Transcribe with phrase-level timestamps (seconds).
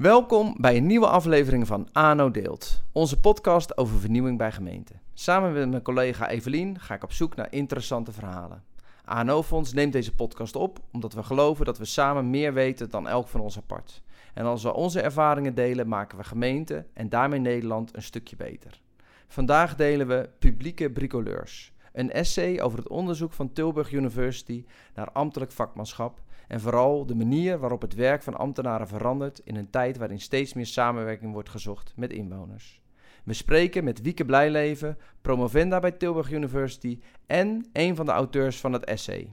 [0.00, 5.00] Welkom bij een nieuwe aflevering van ANO Deelt, onze podcast over vernieuwing bij gemeenten.
[5.14, 8.64] Samen met mijn collega Evelien ga ik op zoek naar interessante verhalen.
[9.04, 13.08] ANO Fonds neemt deze podcast op omdat we geloven dat we samen meer weten dan
[13.08, 14.02] elk van ons apart.
[14.34, 18.80] En als we onze ervaringen delen, maken we gemeenten en daarmee Nederland een stukje beter.
[19.26, 24.64] Vandaag delen we Publieke Bricoleurs, een essay over het onderzoek van Tilburg University
[24.94, 26.20] naar ambtelijk vakmanschap
[26.50, 30.52] en vooral de manier waarop het werk van ambtenaren verandert in een tijd waarin steeds
[30.52, 32.80] meer samenwerking wordt gezocht met inwoners.
[33.24, 38.72] We spreken met Wieke Blijleven, promovenda bij Tilburg University en een van de auteurs van
[38.72, 39.30] het essay.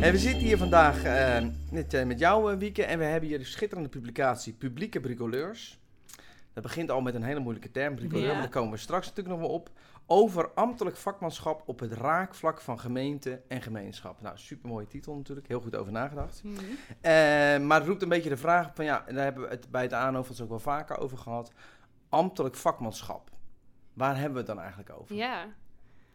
[0.00, 1.02] En we zitten hier vandaag
[1.70, 5.81] met, uh, met jou, Wieke, en we hebben hier de schitterende publicatie Publieke Bricoleurs.
[6.52, 8.08] Dat begint al met een hele moeilijke term, ja.
[8.08, 9.70] maar daar komen we straks natuurlijk nog wel op.
[10.06, 14.20] Over ambtelijk vakmanschap op het raakvlak van gemeente en gemeenschap.
[14.20, 16.42] Nou, supermooie titel natuurlijk, heel goed over nagedacht.
[16.44, 16.64] Mm -hmm.
[16.64, 19.70] uh, maar het roept een beetje de vraag van, ja, en daar hebben we het
[19.70, 21.52] bij het aanhoofd ook wel vaker over gehad.
[22.08, 23.30] Ambtelijk vakmanschap,
[23.92, 25.14] waar hebben we het dan eigenlijk over?
[25.14, 25.46] Ja,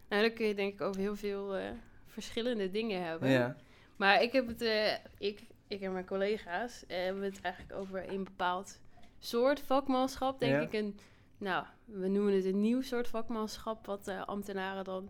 [0.10, 1.64] nou dan kun je denk ik over heel veel uh,
[2.06, 3.30] verschillende dingen hebben.
[3.30, 3.56] Ja.
[3.96, 8.24] Maar ik heb het, uh, ik, ik en mijn collega's hebben het eigenlijk over een
[8.24, 8.80] bepaald
[9.20, 10.62] soort vakmanschap, denk ja.
[10.62, 10.74] ik.
[10.74, 11.00] Een,
[11.38, 15.10] nou, we noemen het een nieuw soort vakmanschap, wat uh, ambtenaren dan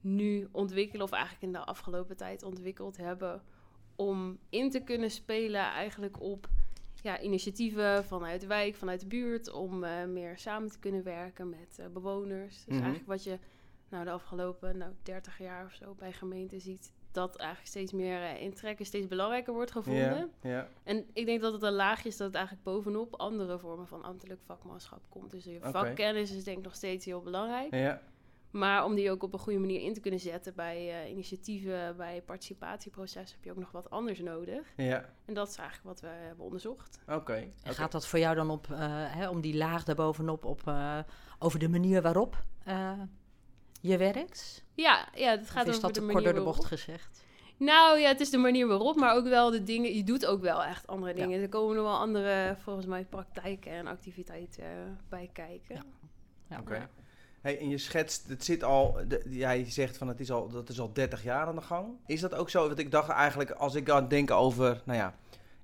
[0.00, 3.42] nu ontwikkelen, of eigenlijk in de afgelopen tijd ontwikkeld hebben,
[3.96, 6.48] om in te kunnen spelen eigenlijk op
[7.02, 11.48] ja, initiatieven vanuit de wijk, vanuit de buurt, om uh, meer samen te kunnen werken
[11.48, 12.54] met uh, bewoners.
[12.54, 12.82] Dus mm -hmm.
[12.82, 13.38] eigenlijk wat je
[13.88, 18.20] nou, de afgelopen nou, 30 jaar of zo bij gemeenten ziet, dat eigenlijk steeds meer
[18.20, 20.30] uh, in trekken steeds belangrijker wordt gevonden.
[20.40, 20.68] Ja, ja.
[20.82, 24.02] En ik denk dat het een laagje is dat het eigenlijk bovenop andere vormen van
[24.02, 25.30] ambtelijk vakmanschap komt.
[25.30, 27.74] Dus je vakkennis is denk ik nog steeds heel belangrijk.
[27.74, 28.00] Ja.
[28.50, 31.96] Maar om die ook op een goede manier in te kunnen zetten bij uh, initiatieven,
[31.96, 34.72] bij participatieprocessen, heb je ook nog wat anders nodig.
[34.76, 35.04] Ja.
[35.24, 37.00] En dat is eigenlijk wat we hebben onderzocht.
[37.02, 37.14] Oké.
[37.14, 37.52] Okay.
[37.60, 37.74] Okay.
[37.74, 38.78] Gaat dat voor jou dan op, uh,
[39.14, 40.72] hè, om die laag daarbovenop, op,
[41.38, 42.44] over de manier waarop
[43.88, 44.64] je werkt?
[44.74, 47.24] Ja, ja dat gaat of is over dat de kort door de bocht gezegd?
[47.56, 49.94] Nou ja, het is de manier waarop, maar ook wel de dingen.
[49.94, 51.36] Je doet ook wel echt andere dingen.
[51.36, 51.42] Ja.
[51.42, 55.74] Er komen nog wel andere, volgens mij, praktijken en activiteiten bij kijken.
[55.74, 55.82] Ja.
[56.48, 56.58] ja.
[56.60, 56.72] Oké.
[56.72, 56.88] Okay.
[57.40, 60.68] Hey, en je schetst, het zit al, de, jij zegt van het is al, dat
[60.68, 61.88] is al 30 jaar aan de gang.
[62.06, 62.66] Is dat ook zo?
[62.66, 65.14] Want ik dacht eigenlijk, als ik aan denk over, nou ja,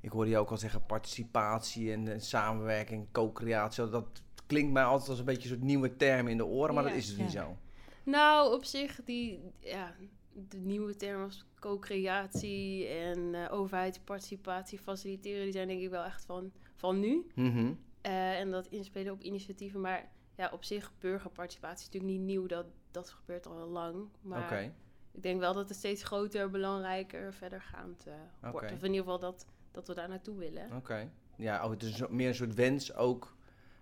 [0.01, 3.89] ik hoorde je ook al zeggen participatie en, en samenwerking, co-creatie.
[3.89, 6.85] Dat klinkt mij altijd als een beetje een soort nieuwe term in de oren, maar
[6.85, 7.57] dat is dus niet zo.
[8.05, 9.95] Nou, op zich, die, ja,
[10.33, 16.25] de nieuwe termen als co-creatie en uh, overheidsparticipatie faciliteren, die zijn denk ik wel echt
[16.25, 17.27] van, van nu.
[17.35, 17.79] Mm -hmm.
[18.07, 19.81] uh, en dat inspelen op initiatieven.
[19.81, 22.47] Maar ja, op zich, burgerparticipatie is natuurlijk niet nieuw.
[22.47, 24.09] Dat, dat gebeurt al lang.
[24.21, 24.73] Maar okay.
[25.13, 28.57] ik denk wel dat het steeds groter, belangrijker, verdergaand uh, wordt.
[28.57, 28.73] Okay.
[28.73, 30.65] Of in ieder geval dat, dat we daar naartoe willen.
[30.65, 30.77] Oké.
[30.77, 31.11] Okay.
[31.37, 33.37] Ja, oh, het is meer een soort wens ook.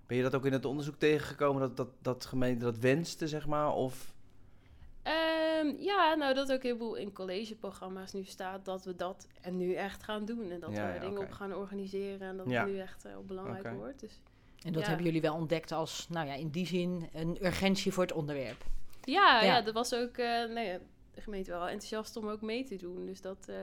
[0.08, 3.46] Ben je dat ook in het onderzoek tegengekomen, dat, dat, dat gemeente dat wenste, zeg
[3.46, 3.72] maar?
[3.72, 4.14] Of...
[5.04, 9.56] Um, ja, nou dat ook heel veel in collegeprogramma's nu staat dat we dat en
[9.56, 10.50] nu echt gaan doen.
[10.50, 11.24] En dat ja, we ja, dingen okay.
[11.24, 12.60] op gaan organiseren en dat ja.
[12.60, 13.74] het nu echt uh, belangrijk okay.
[13.74, 14.00] wordt.
[14.00, 14.20] Dus,
[14.64, 18.02] en dat hebben jullie wel ontdekt als, nou ja, in die zin een urgentie voor
[18.02, 18.64] het onderwerp.
[19.00, 19.60] Ja, ja.
[19.60, 20.78] dat was ook, uh, nou ja,
[21.14, 23.06] de gemeente wel enthousiast om ook mee te doen.
[23.06, 23.56] Dus dat, uh,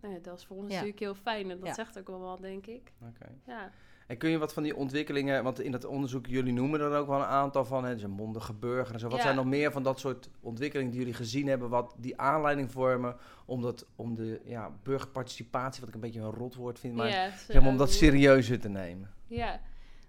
[0.00, 2.40] nou ja, dat is voor ons natuurlijk heel fijn en dat zegt ook wel wat,
[2.40, 2.92] denk ik.
[3.00, 3.34] Okay.
[3.46, 3.72] Ja.
[4.08, 7.06] En kun je wat van die ontwikkelingen, want in dat onderzoek, jullie noemen er ook
[7.06, 9.08] wel een aantal van, hè, dus een mondige burger en zo.
[9.08, 9.22] Wat Ja.
[9.22, 13.16] zijn nog meer van dat soort ontwikkelingen die jullie gezien hebben, wat die aanleiding vormen
[13.46, 17.30] om, dat, om de ja, burgerparticipatie, wat ik een beetje een rotwoord vind, maar ja,
[17.36, 19.10] zeg maar, om dat serieuzer te nemen?
[19.26, 19.60] Ja,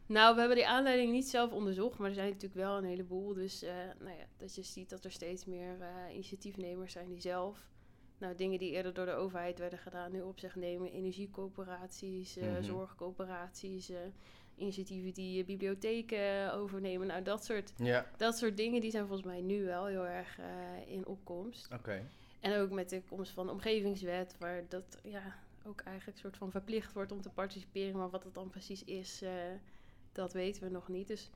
[0.05, 3.33] nou, we hebben die aanleiding niet zelf onderzocht, maar er zijn natuurlijk wel een heleboel.
[3.33, 7.21] Dus uh, nou ja, dat je ziet dat er steeds meer uh, initiatiefnemers zijn die
[7.21, 7.69] zelf
[8.19, 10.91] nou, dingen die eerder door de overheid werden gedaan, nu op zich nemen.
[10.91, 12.63] Energiecoöperaties, uh, Mhm.
[12.63, 13.97] zorgcoöperaties, uh,
[14.55, 17.07] initiatieven die uh, bibliotheken overnemen.
[17.07, 20.39] Nou, dat soort, Ja, dat soort dingen die zijn volgens mij nu wel heel erg
[20.87, 21.73] in opkomst.
[21.73, 22.03] oké.
[22.39, 26.51] En ook met de komst van de omgevingswet, waar dat ja, ook eigenlijk soort van
[26.51, 27.97] verplicht wordt om te participeren.
[27.97, 29.23] Maar wat het dan precies is,
[30.11, 31.07] dat weten we nog niet.
[31.07, 31.29] Dus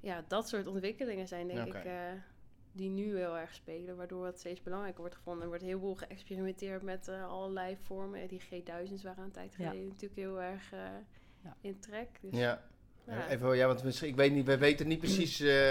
[0.00, 1.78] ja, dat soort ontwikkelingen zijn denk Oké.
[1.78, 1.84] ik
[2.74, 5.42] die nu heel erg spelen, waardoor het steeds belangrijker wordt gevonden.
[5.42, 8.28] Er wordt heel veel geëxperimenteerd met uh, allerlei vormen.
[8.28, 9.86] Die G1000's waren een tijd geleden ja.
[9.86, 10.80] natuurlijk heel erg uh,
[11.44, 11.56] ja.
[11.60, 12.08] in trek.
[12.20, 12.62] Dus, ja.
[13.06, 13.28] ja.
[13.28, 15.68] Even, ja, want misschien, ik weet niet, wij weten niet precies, uh,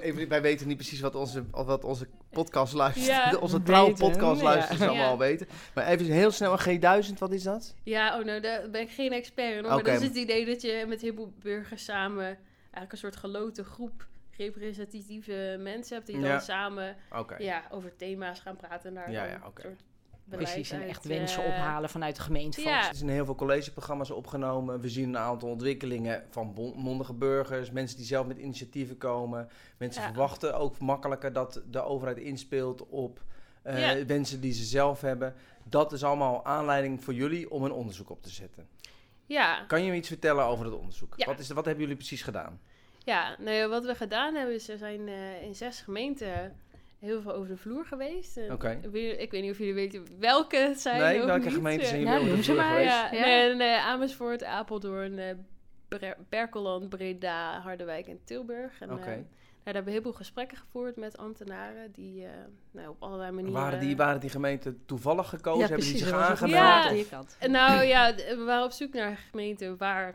[0.00, 3.36] even, wij weten niet precies wat onze, wat onze podcastluisters, ja.
[3.40, 4.86] onze trouwe podcastluisters ja.
[4.86, 5.46] allemaal weten.
[5.74, 7.74] Maar even heel snel, een G1000, wat is dat?
[7.82, 9.58] Ja, oh nou, daar ben ik geen expert in.
[9.58, 9.74] Okay.
[9.74, 13.16] Maar dat is het idee dat je met heel veel burgers samen eigenlijk een soort
[13.16, 14.06] geloten groep
[14.36, 16.96] representatieve mensen hebt die dan samen
[17.38, 19.76] ja, over thema's gaan praten en daar ja, ja, okay.
[20.28, 22.60] Precies, en echt wensen uh, ophalen vanuit de gemeente.
[22.60, 22.88] Ja.
[22.88, 24.80] Er zijn heel veel collegeprogramma's opgenomen.
[24.80, 29.48] We zien een aantal ontwikkelingen van mondige burgers, mensen die zelf met initiatieven komen.
[29.76, 33.24] Mensen verwachten ook makkelijker dat de overheid inspeelt op
[33.66, 35.34] uh, wensen die ze zelf hebben.
[35.64, 38.68] Dat is allemaal aanleiding voor jullie om een onderzoek op te zetten.
[39.26, 39.64] Ja.
[39.66, 41.24] Kan je me iets vertellen over het onderzoek?
[41.24, 42.60] Wat, is, wat hebben jullie precies gedaan?
[43.04, 46.56] Ja, nou wat we gedaan hebben is, er zijn uh, in zes gemeenten
[46.98, 48.40] heel veel over de vloer geweest.
[48.50, 48.80] Oké.
[49.18, 51.00] Ik weet niet of jullie weten welke het zijn.
[51.00, 51.54] Nee, welke niet.
[51.54, 52.88] gemeenten zijn jullie ja, over de vloer geweest?
[52.88, 55.26] Ja, En uh, Amersfoort, Apeldoorn, uh,
[56.28, 58.82] Berkeland, Breda, Harderwijk en Tilburg.
[58.82, 58.92] Oké.
[58.92, 59.18] Okay.
[59.18, 59.24] Uh,
[59.64, 62.26] daar hebben we heel veel gesprekken gevoerd met ambtenaren die
[62.70, 63.60] nou, op allerlei manieren...
[63.60, 65.60] Waren die, waren die gemeenten toevallig gekozen?
[65.60, 67.36] Ja, hebben die zich aangemeld?
[67.40, 70.14] Ja, nou ja, we waren op zoek naar gemeenten waar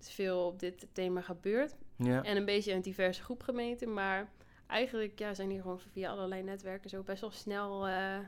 [0.00, 1.74] veel op dit thema gebeurt.
[2.04, 2.22] Ja.
[2.22, 4.28] En een beetje een diverse groep gemeenten, maar
[4.66, 8.18] eigenlijk ja, zijn die gewoon via allerlei netwerken zo best wel snel uh,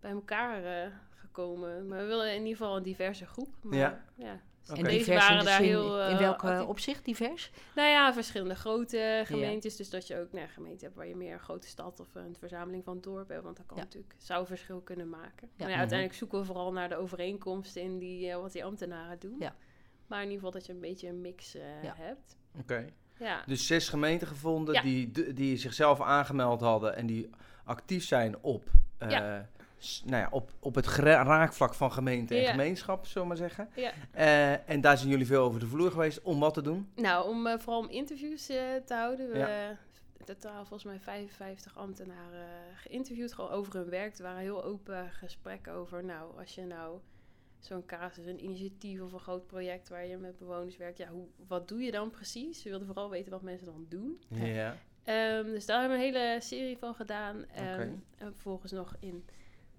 [0.00, 1.88] bij elkaar uh, gekomen.
[1.88, 3.54] Maar we willen in ieder geval een diverse groep.
[3.62, 4.04] Maar, ja.
[4.14, 4.40] ja.
[4.68, 4.76] Okay.
[4.76, 6.00] En deze waren daar heel...
[6.00, 7.50] Uh, in welke opzicht divers?
[7.74, 9.76] Nou ja, verschillende grote gemeentes.
[9.76, 12.36] Dus dat je ook nou, gemeenten hebt waar je meer een grote stad of een
[12.38, 13.44] verzameling van dorpen hebt.
[13.44, 15.50] Want dat kan natuurlijk, zou verschil kunnen maken.
[15.56, 19.36] Maar ja, uiteindelijk zoeken we vooral naar de overeenkomsten in die, wat die ambtenaren doen.
[19.38, 19.54] Ja.
[20.06, 21.56] Maar in ieder geval dat je een beetje een mix
[21.96, 22.36] hebt.
[22.58, 22.86] Oké.
[23.22, 23.42] Ja.
[23.46, 27.30] Dus zes gemeenten gevonden die, die zichzelf aangemeld hadden en die
[27.64, 28.64] actief zijn op,
[29.02, 33.68] uh, nou ja, op, op het raakvlak van gemeente en gemeenschap, zullen we maar zeggen.
[33.74, 33.92] Ja.
[34.16, 36.22] Uh, en daar zijn jullie veel over de vloer geweest.
[36.22, 36.90] Om wat te doen?
[36.94, 39.30] Nou, om, uh, vooral om interviews te houden.
[39.30, 39.76] We,
[40.24, 44.16] totaal volgens mij 55 ambtenaren geïnterviewd, gewoon over hun werk.
[44.16, 46.98] Er waren heel open gesprekken over, nou, als je nou
[47.64, 50.98] zo'n casus, een initiatief of een groot project waar je met bewoners werkt.
[50.98, 52.62] Ja, hoe, wat doe je dan precies?
[52.62, 54.20] We wilden vooral weten wat mensen dan doen.
[54.28, 54.76] Ja.
[55.38, 57.36] Um, dus daar hebben we een hele serie van gedaan.
[57.36, 59.24] Um, En vervolgens nog in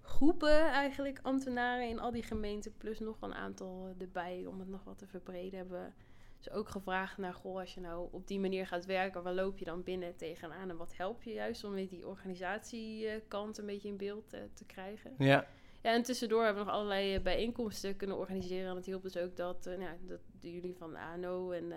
[0.01, 2.77] groepen eigenlijk ambtenaren in al die gemeenten.
[2.77, 5.57] Plus nog een aantal erbij om het nog wat te verbreden.
[5.59, 5.93] Hebben
[6.37, 9.57] dus ook gevraagd naar, goh, als je nou op die manier gaat werken, waar loop
[9.57, 10.69] je dan binnen tegenaan?
[10.69, 14.65] En wat help je juist om weer die organisatiekant een beetje in beeld uh, te
[14.65, 15.13] krijgen?
[15.17, 15.47] Ja.
[15.83, 18.69] Ja, en tussendoor hebben we nog allerlei eh, bijeenkomsten kunnen organiseren.
[18.69, 21.75] En het hielp dus ook dat, uh, nou, dat jullie van ANO en uh,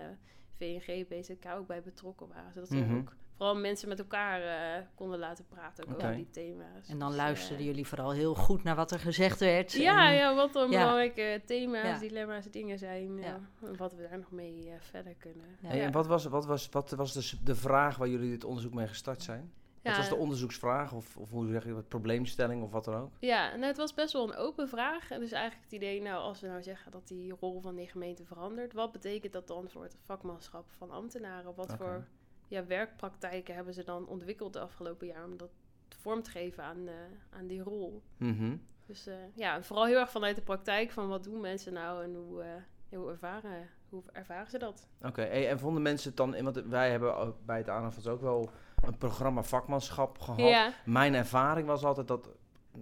[0.58, 2.52] VNG, BZK ook bij betrokken waren.
[2.52, 2.96] Zodat we Mhm.
[2.96, 4.40] ook vooral mensen met elkaar
[4.80, 6.88] uh, konden laten praten ook over die thema's.
[6.88, 9.72] En dan Dus, luisterden eh, jullie vooral heel goed naar wat er gezegd werd.
[9.72, 10.78] Ja, en- ja, wat dan ja.
[10.78, 11.98] belangrijke thema's, Ja.
[11.98, 13.16] dilemma's, dingen zijn.
[13.18, 13.40] Ja.
[13.62, 15.46] En wat we daar nog mee eh, verder kunnen.
[15.60, 15.68] Ja.
[15.68, 18.74] Hey, en wat was, wat was, wat was dus de vraag waar jullie dit onderzoek
[18.74, 19.52] mee gestart zijn?
[19.88, 23.10] Wat was de onderzoeksvraag of, of hoe zeg je dat, probleemstelling of wat dan ook?
[23.20, 25.10] Ja, nou, het was best wel een open vraag.
[25.10, 27.88] En dus eigenlijk het idee, nou, als we nou zeggen dat die rol van die
[27.88, 31.54] gemeente verandert, wat betekent dat dan voor het vakmanschap van ambtenaren?
[31.54, 32.06] Wat voor
[32.48, 35.50] ja, werkpraktijken hebben ze dan ontwikkeld de afgelopen jaar om dat
[35.88, 36.94] vorm te geven aan, eh,
[37.30, 38.02] aan die rol?
[38.16, 38.56] Mhm.
[38.86, 42.14] Dus eh, ja, vooral heel erg vanuit de praktijk van wat doen mensen nou en
[42.14, 44.88] hoe, eh, hoe, ervaren, hoe ervaren ze dat?
[45.02, 48.50] Oké, en vonden mensen het dan, want wij hebben bij het ANAVAS ook wel
[48.84, 50.40] een programma vakmanschap gehad.
[50.40, 52.28] Ja, Mijn ervaring was altijd dat,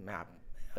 [0.05, 0.25] ja,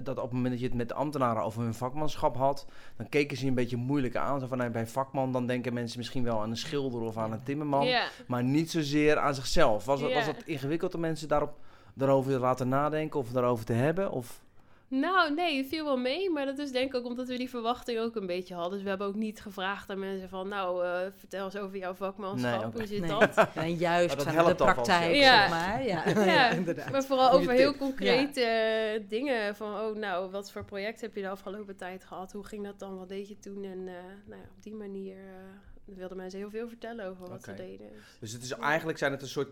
[0.03, 2.67] dat op het moment dat je het met de ambtenaren over hun vakmanschap had,
[2.97, 4.41] dan keken ze een beetje moeilijk aan.
[4.41, 7.33] Zo van, nou, bij vakman dan denken mensen misschien wel aan een schilder of aan
[7.33, 8.09] een timmerman, ja.
[8.27, 9.85] maar niet zozeer aan zichzelf.
[9.85, 10.17] Was, het, Ja.
[10.17, 11.59] was het ingewikkeld om mensen daarop,
[11.95, 14.11] daarover te laten nadenken of daarover te hebben?
[14.11, 14.41] Of,
[14.89, 16.31] Nou, nee, het viel wel mee.
[16.31, 18.73] Maar dat is denk ik ook omdat we die verwachting ook een beetje hadden.
[18.73, 20.49] Dus we hebben ook niet gevraagd aan mensen van...
[20.49, 22.61] Nou, eh, vertel eens over jouw vakmanschap.
[22.63, 22.71] Nee.
[22.73, 23.09] Hoe zit Nee.
[23.11, 23.49] dat?
[23.55, 25.41] En juist vanuit helpt de praktijk, ja.
[25.41, 25.85] zeg maar.
[25.85, 26.91] Ja, Ja, inderdaad.
[26.91, 29.57] Maar vooral Goeie over heel concrete eh, dingen.
[29.57, 32.33] Van, oh, nou, wat voor project heb je de afgelopen tijd gehad?
[32.33, 32.99] Hoe ging dat dan?
[32.99, 33.65] Wat deed je toen?
[33.65, 33.95] En eh,
[34.27, 37.87] nou ja, op die manier eh, wilden mensen heel veel vertellen over wat ze deden.
[38.21, 39.49] Dus, het is eigenlijk zijn het een soort,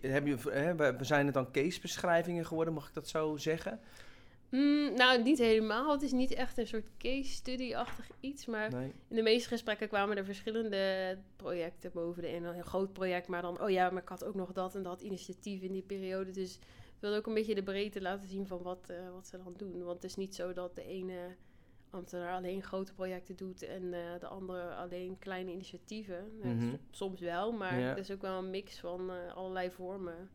[0.00, 3.80] heb je, hè, we- zijn het dan casebeschrijvingen geworden, mag ik dat zo zeggen?
[4.50, 5.92] Mm, nou, niet helemaal.
[5.92, 8.46] Het is niet echt een soort case study-achtig iets.
[8.46, 8.92] Maar Nee.
[9.08, 12.44] in de meeste gesprekken kwamen er verschillende projecten boven de een.
[12.44, 14.82] Een heel groot project, maar dan, oh ja, maar ik had ook nog dat en
[14.82, 16.30] dat initiatief in die periode.
[16.30, 19.36] Dus ik wilde ook een beetje de breedte laten zien van wat, eh, wat ze
[19.36, 19.82] dan doen.
[19.84, 21.36] Want het is niet zo dat de ene
[21.90, 26.38] ambtenaar alleen grote projecten doet en eh, de andere alleen kleine initiatieven.
[26.42, 26.74] Ja, Mhm.
[26.90, 27.88] Soms wel, maar Ja.
[27.88, 30.30] het is ook wel een mix van eh, allerlei vormen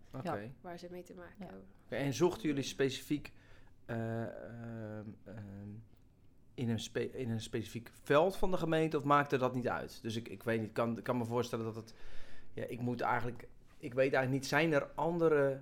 [0.61, 1.45] waar ze mee te maken Ja.
[1.45, 1.63] hebben.
[1.85, 3.31] Oké, En zochten jullie specifiek
[6.53, 9.99] in, een spe- in een specifiek veld van de gemeente of maakte dat niet uit?
[10.01, 11.93] Dus ik, ik weet niet, ik kan, kan me voorstellen dat het.
[12.53, 13.47] Ja, ik moet eigenlijk.
[13.77, 15.61] Ik weet eigenlijk niet, zijn er andere.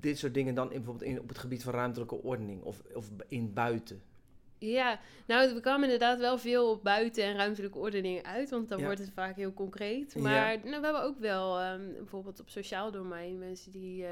[0.00, 3.10] Dit soort dingen dan in, bijvoorbeeld in, op het gebied van ruimtelijke ordening of, of
[3.28, 4.02] in buiten?
[4.58, 8.82] Ja, nou, we kwamen inderdaad wel veel op buiten- en ruimtelijke ordening uit, want dan
[8.82, 10.16] wordt het vaak heel concreet.
[10.16, 14.08] Maar nou, we hebben ook wel um, bijvoorbeeld op sociaal domein mensen die, uh,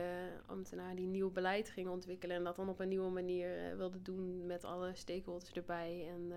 [0.46, 4.02] ambtenaren die nieuw beleid gingen ontwikkelen en dat dan op een nieuwe manier uh, wilden
[4.02, 6.36] doen met alle stakeholders erbij en uh,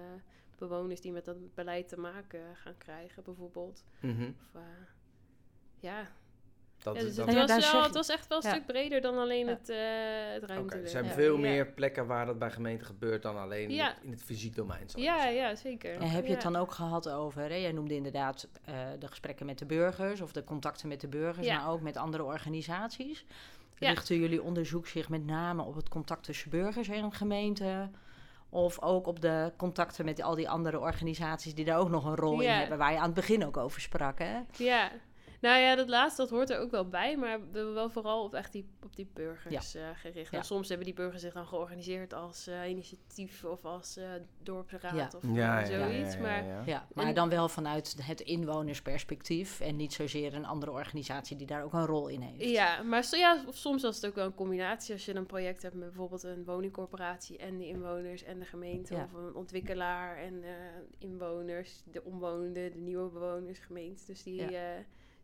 [0.58, 3.84] bewoners die met dat beleid te maken gaan krijgen, bijvoorbeeld.
[4.00, 4.36] Mm -hmm.
[4.54, 4.62] Of,
[5.80, 6.12] ja,
[6.84, 8.50] dat, ja, dus dat, het, was wel, het was echt wel een Ja.
[8.56, 9.78] stuk breder dan alleen het, uh,
[10.34, 10.78] het ruimte.
[10.78, 11.12] er zijn ja.
[11.12, 11.40] veel Ja.
[11.40, 13.88] meer plekken waar dat bij gemeenten gebeurt dan alleen in Ja.
[13.88, 14.84] het- in het fysiek domein.
[14.96, 15.94] Ja, ja, zeker.
[15.96, 17.56] En heb je het dan ook gehad over, hè?
[17.56, 21.46] jij noemde inderdaad eh, de gesprekken met de burgers of de contacten met de burgers,
[21.48, 21.58] Ja.
[21.62, 23.26] maar ook met andere organisaties.
[23.78, 23.90] Ja.
[23.90, 27.96] Richten jullie onderzoek zich met name op het contact tussen burgers en gemeenten?
[28.52, 32.16] Of ook op de contacten met al die andere organisaties die daar ook nog een
[32.16, 34.40] rol in hebben, waar je aan het begin ook over sprak, hè?
[34.58, 34.92] Ja,
[35.42, 38.24] nou ja, dat laatste dat hoort er ook wel bij, maar we hebben wel vooral
[38.24, 40.32] op echt die, op die burgers eh, gericht.
[40.32, 40.42] Ja.
[40.42, 44.06] Soms hebben die burgers zich dan georganiseerd als eh, initiatief of als eh
[44.44, 45.10] dorpsraad Ja.
[45.16, 46.14] of Ja, ja, ja, zoiets.
[46.14, 46.88] ja, Maar ja.
[46.94, 51.64] Maar En- dan wel vanuit het inwonersperspectief en niet zozeer een andere organisatie die daar
[51.64, 52.50] ook een rol in heeft.
[52.50, 54.94] Ja, maar so- ja, soms was het ook wel een combinatie.
[54.94, 58.96] Als je een project hebt met bijvoorbeeld een woningcorporatie en de inwoners en de gemeente.
[58.96, 59.04] Ja.
[59.04, 60.44] Of een ontwikkelaar en
[60.98, 64.06] inwoners, de omwonenden, de nieuwe bewoners, gemeente.
[64.06, 64.74] Dus die, Ja.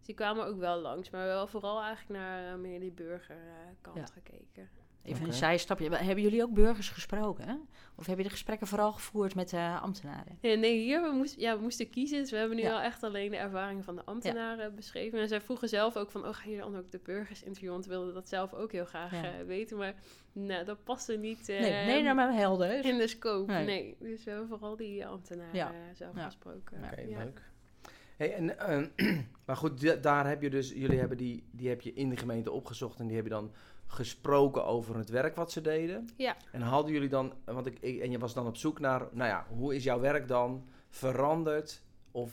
[0.05, 1.09] Eh, dus die kwamen ook wel langs.
[1.09, 4.05] Maar wel vooral eigenlijk naar eh, meer die burgerkant Ja.
[4.13, 4.69] gekeken.
[5.03, 5.27] Even Oké.
[5.27, 5.89] een zijstapje.
[5.95, 7.47] Hebben jullie ook burgers gesproken?
[7.47, 7.55] Hè?
[7.95, 10.38] Of heb je de gesprekken vooral gevoerd met de ambtenaren?
[10.41, 12.19] Ja, nee, hier we, moest, ja, we moesten kiezen.
[12.19, 12.69] Dus we hebben nu Ja.
[12.69, 15.19] wel echt alleen de ervaringen van de ambtenaren beschreven.
[15.19, 17.74] En zij vroegen zelf ook van, oh, ga je dan ook de burgers interviewen?
[17.74, 19.24] Want we wilden dat zelf ook heel graag Ja.
[19.24, 19.77] eh, weten.
[19.77, 19.93] Maar
[20.31, 22.85] nou, dat paste niet eh, nee, nee, nou maar helder.
[22.85, 23.51] in de scope.
[23.51, 23.65] Nee.
[23.65, 23.95] Nee.
[24.00, 25.67] dus we hebben vooral die ambtenaren Ja.
[25.71, 26.25] eh, zelf Ja.
[26.25, 26.77] gesproken.
[26.91, 27.17] Oké, ja.
[27.24, 27.41] leuk.
[28.17, 28.60] Hey, en,
[28.98, 32.10] eh, maar goed, da- daar heb je dus, jullie hebben die, die heb je in
[32.10, 33.51] de gemeente opgezocht en die heb je dan
[33.88, 36.10] gesproken over het werk wat ze deden.
[36.15, 36.36] Ja.
[36.51, 39.29] En hadden jullie dan, want ik, ik- en je was dan op zoek naar, nou
[39.29, 41.81] ja, hoe is jouw werk dan veranderd?
[42.12, 42.31] Of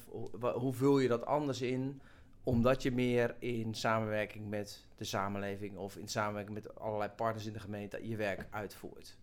[0.54, 2.00] hoe vul je dat anders in?
[2.44, 7.52] Omdat je meer in samenwerking met de samenleving of in samenwerking met allerlei partners in
[7.52, 9.16] de gemeente je werk uitvoert.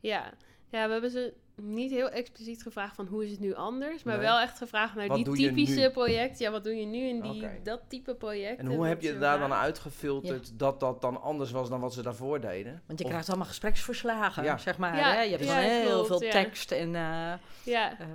[0.00, 0.32] Ja.
[0.70, 1.32] Ja, we hebben ze
[1.62, 4.02] niet heel expliciet gevraagd van hoe is het nu anders.
[4.02, 4.26] Maar Nee.
[4.26, 6.38] wel echt gevraagd naar Wat die typische project.
[6.38, 8.58] Ja, wat doe je nu in die, dat type project?
[8.58, 10.52] En hoe heb je daar dan uitgefilterd Ja.
[10.56, 12.82] dat dat dan anders was dan wat ze daarvoor deden?
[12.86, 14.58] Want je Of- krijgt allemaal gespreksverslagen, Ja.
[14.58, 14.96] zeg maar.
[14.96, 15.20] Ja, hè?
[15.20, 16.30] Je hebt heel klopt, veel ja.
[16.30, 17.32] tekst en eh
[17.64, 18.06] Ja, eh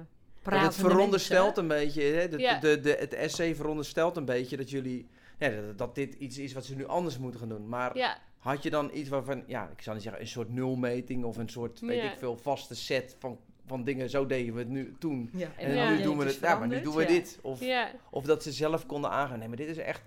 [0.43, 1.63] Want het veronderstelt mensen.
[1.63, 2.59] een beetje, hè, de, Ja.
[2.59, 5.07] de, de, het essay veronderstelt een beetje dat jullie,
[5.39, 7.69] ja, dat, dat dit iets is wat ze nu anders moeten gaan doen.
[7.69, 11.23] Maar ja, had je dan iets waarvan, ja, ik zou niet zeggen een soort nulmeting
[11.23, 12.11] of een soort, weet Ja.
[12.11, 15.29] ik veel, vaste set van, van dingen, zo deden we het nu toen.
[15.33, 15.89] Ja, En Ja.
[15.95, 17.07] nu doen we het, ja, maar nu doen we Ja.
[17.07, 17.39] dit.
[17.41, 17.91] Of, ja.
[18.09, 20.01] of dat ze zelf konden aangaan, nee, maar dit is echt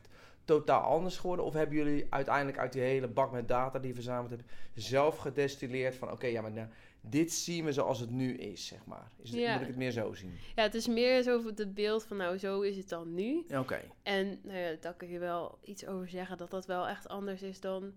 [0.45, 1.45] totaal anders geworden.
[1.45, 4.43] Of hebben jullie uiteindelijk uit die hele bak met data die je verzameld hebt,
[4.75, 6.69] zelf gedestilleerd van, oké, ja, maar nou,
[7.01, 9.11] dit zien we zoals het nu is, zeg maar.
[9.23, 9.53] Is, het- Ja.
[9.53, 10.33] Moet ik het meer zo zien?
[10.55, 13.45] ja, het is meer zo het beeld van nou, zo is het dan nu.
[13.49, 13.81] Ja, Oké.
[14.03, 17.43] En nou ja, daar kun je wel iets over zeggen dat dat wel echt anders
[17.43, 17.93] is dan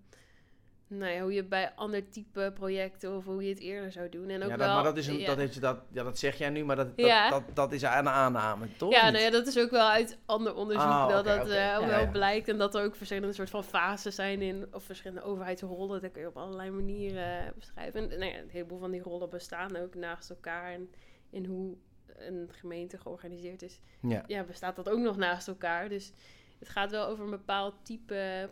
[0.87, 4.29] nou ja, hoe je bij ander type projecten of hoe je het eerder zou doen.
[4.29, 5.35] En ook Ja, dat, wel, maar dat, is een, ja.
[5.35, 7.29] dat, je dat, ja, dat zeg jij nu, maar dat, dat, Ja.
[7.29, 8.91] dat, dat is een aanname, toch?
[8.91, 12.09] Ja, nou ja, dat is ook wel uit ander onderzoek Ah, dat dat eh, wel
[12.11, 12.47] blijkt.
[12.47, 16.01] En dat er ook verschillende soort van fases zijn in, of verschillende overheidsrollen.
[16.01, 18.11] Dat kun je op allerlei manieren beschrijven.
[18.11, 20.71] En nou ja, een heleboel van die rollen bestaan ook naast elkaar.
[20.73, 20.89] En
[21.29, 21.75] in hoe
[22.17, 24.23] een gemeente georganiseerd is, Ja.
[24.27, 25.89] ja, bestaat dat ook nog naast elkaar.
[25.89, 26.11] Dus
[26.59, 28.49] het gaat wel over een bepaald type,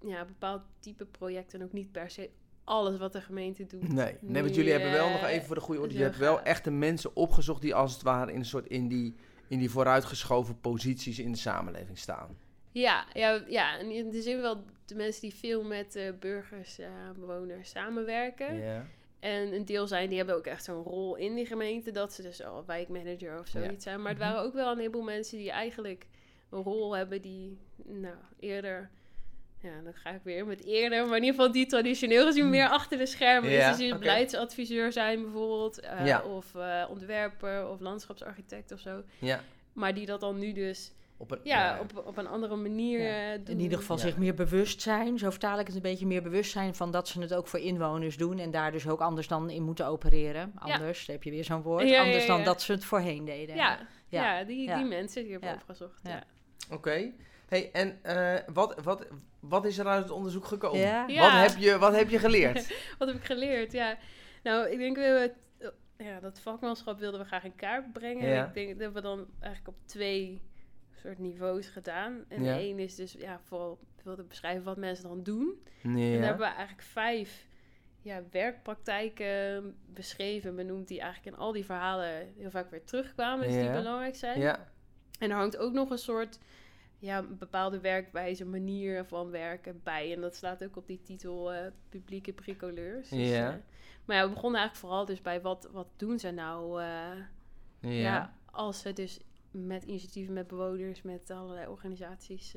[0.00, 2.30] ja, bepaald type project en ook niet per se
[2.64, 3.92] alles wat de gemeente doet.
[3.92, 5.94] Nee, nee, want jullie hebben wel nog even voor de goede orde.
[5.94, 6.46] Je hebt wel gaat.
[6.46, 9.14] echt de mensen opgezocht die als het ware in een soort in die,
[9.48, 12.38] in die vooruitgeschoven posities in de samenleving staan.
[12.72, 16.78] Ja, ja, ja, en in de zin wel de mensen die veel met eh, burgers,
[16.78, 18.56] eh, bewoners samenwerken.
[18.58, 18.86] Ja.
[19.20, 22.22] En een deel zijn, die hebben ook echt zo'n rol in die gemeente, dat ze
[22.22, 23.80] dus al wijkmanager of zoiets Ja.
[23.80, 24.02] zijn.
[24.02, 24.28] Maar het Mhm.
[24.30, 26.06] waren ook wel een heleboel mensen die eigenlijk
[26.50, 28.90] een rol hebben die, nou, eerder,
[29.62, 32.68] ja, dan ga ik weer met eerder, maar in ieder geval die traditioneel gezien meer
[32.68, 33.50] achter de schermen.
[33.50, 33.98] Ja, dus die oké.
[33.98, 36.22] beleidsadviseur zijn bijvoorbeeld, eh, Ja.
[36.22, 39.02] of eh, ontwerper of landschapsarchitect of zo.
[39.18, 39.40] ja.
[39.72, 43.32] Maar die dat dan nu dus, Op een, ja, op, op een andere manier Ja.
[43.32, 43.54] eh, doen.
[43.54, 44.02] In ieder geval Ja.
[44.02, 45.18] zich meer bewust zijn.
[45.18, 47.58] Zo vertaal ik het een beetje meer bewust zijn van dat ze het ook voor
[47.60, 48.38] inwoners doen.
[48.38, 50.52] En daar dus ook anders dan in moeten opereren.
[50.58, 51.82] Anders, heb je weer zo'n woord.
[51.82, 53.56] Ja, ja, anders dan dat ze het voorheen deden.
[53.56, 54.38] Ja, ja.
[54.38, 54.44] Ja.
[54.44, 54.76] die, Ja.
[54.76, 55.54] die mensen die hebben Ja.
[55.54, 56.00] opgezocht.
[56.02, 56.10] Ja.
[56.10, 56.24] Ja.
[57.48, 59.06] Hey, en eh, wat, wat,
[59.40, 60.80] wat is er uit het onderzoek gekomen?
[60.80, 61.06] Ja.
[61.06, 61.20] Ja.
[61.20, 62.74] Wat, heb je, wat heb je geleerd?
[62.98, 63.72] Wat heb ik geleerd?
[63.72, 63.98] Ja,
[64.42, 65.32] nou, ik denk we
[65.98, 68.28] ja, dat vakmanschap wilden we graag in kaart brengen.
[68.28, 68.46] Ja.
[68.46, 70.42] Ik denk dat hebben we dan eigenlijk op twee
[70.94, 72.24] soort niveaus gedaan.
[72.28, 72.58] En Ja.
[72.58, 75.62] één is dus ja, vooral wilde beschrijven wat mensen dan doen.
[75.82, 75.88] ja.
[75.88, 77.46] En daar hebben we eigenlijk vijf
[78.02, 83.56] ja, werkpraktijken beschreven, benoemd, die eigenlijk in al die verhalen heel vaak weer terugkwamen, dus
[83.56, 84.40] die belangrijk zijn.
[84.40, 84.68] Ja.
[85.18, 86.38] En er hangt ook nog een soort
[86.98, 90.14] ja, een bepaalde werkwijze, manier van werken bij.
[90.14, 93.08] En dat slaat ook op die titel eh, publieke bricoleurs.
[93.08, 93.54] Dus, eh,
[94.04, 96.80] maar ja, we begonnen eigenlijk vooral dus bij wat, wat doen ze nou?
[96.82, 96.86] eh,
[97.80, 97.90] Ja.
[97.90, 98.34] ja.
[98.50, 102.54] als ze dus met initiatieven, met bewoners, met allerlei organisaties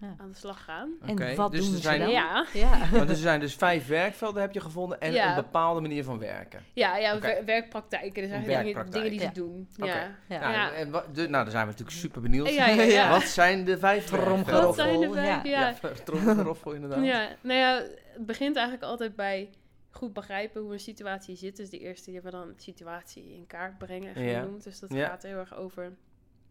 [0.00, 0.14] Ja.
[0.18, 0.90] aan de slag gaan.
[1.06, 2.10] En wat dus doen er ze zijn, dan?
[2.10, 2.88] Ja, Ja.
[2.98, 5.28] Want er zijn dus vijf werkvelden heb je gevonden en Ja.
[5.28, 6.62] een bepaalde manier van werken.
[6.72, 8.22] ja, ja werkpraktijken.
[8.22, 8.92] Dus eigenlijk dingen, Werkpraktijk.
[9.04, 9.32] dingen die ze Ja.
[9.32, 9.68] doen.
[9.76, 10.16] Ja.
[10.28, 10.40] Ja.
[10.40, 10.72] Nou, Ja.
[10.72, 12.48] en wat- de- nou, daar zijn we natuurlijk super benieuwd.
[12.54, 13.10] Ja, ja, ja.
[13.10, 14.62] Wat zijn de vijf Tromgeroffel.
[14.66, 15.44] Wat zijn de vijf?
[15.44, 15.74] Ja.
[16.04, 17.04] Tromgeroffel inderdaad.
[17.04, 17.74] Ja, nou ja,
[18.12, 19.50] het begint eigenlijk altijd bij
[19.90, 21.56] goed begrijpen hoe een situatie zit.
[21.56, 24.40] Dus de eerste die we dan situatie in kaart brengen Ja.
[24.40, 24.64] genoemd.
[24.64, 25.06] Dus dat Ja.
[25.08, 25.92] gaat heel erg over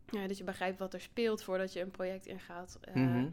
[0.10, 2.78] ja, dat je begrijpt wat er speelt voordat je een project ingaat.
[2.82, 3.28] Eh, Mhm.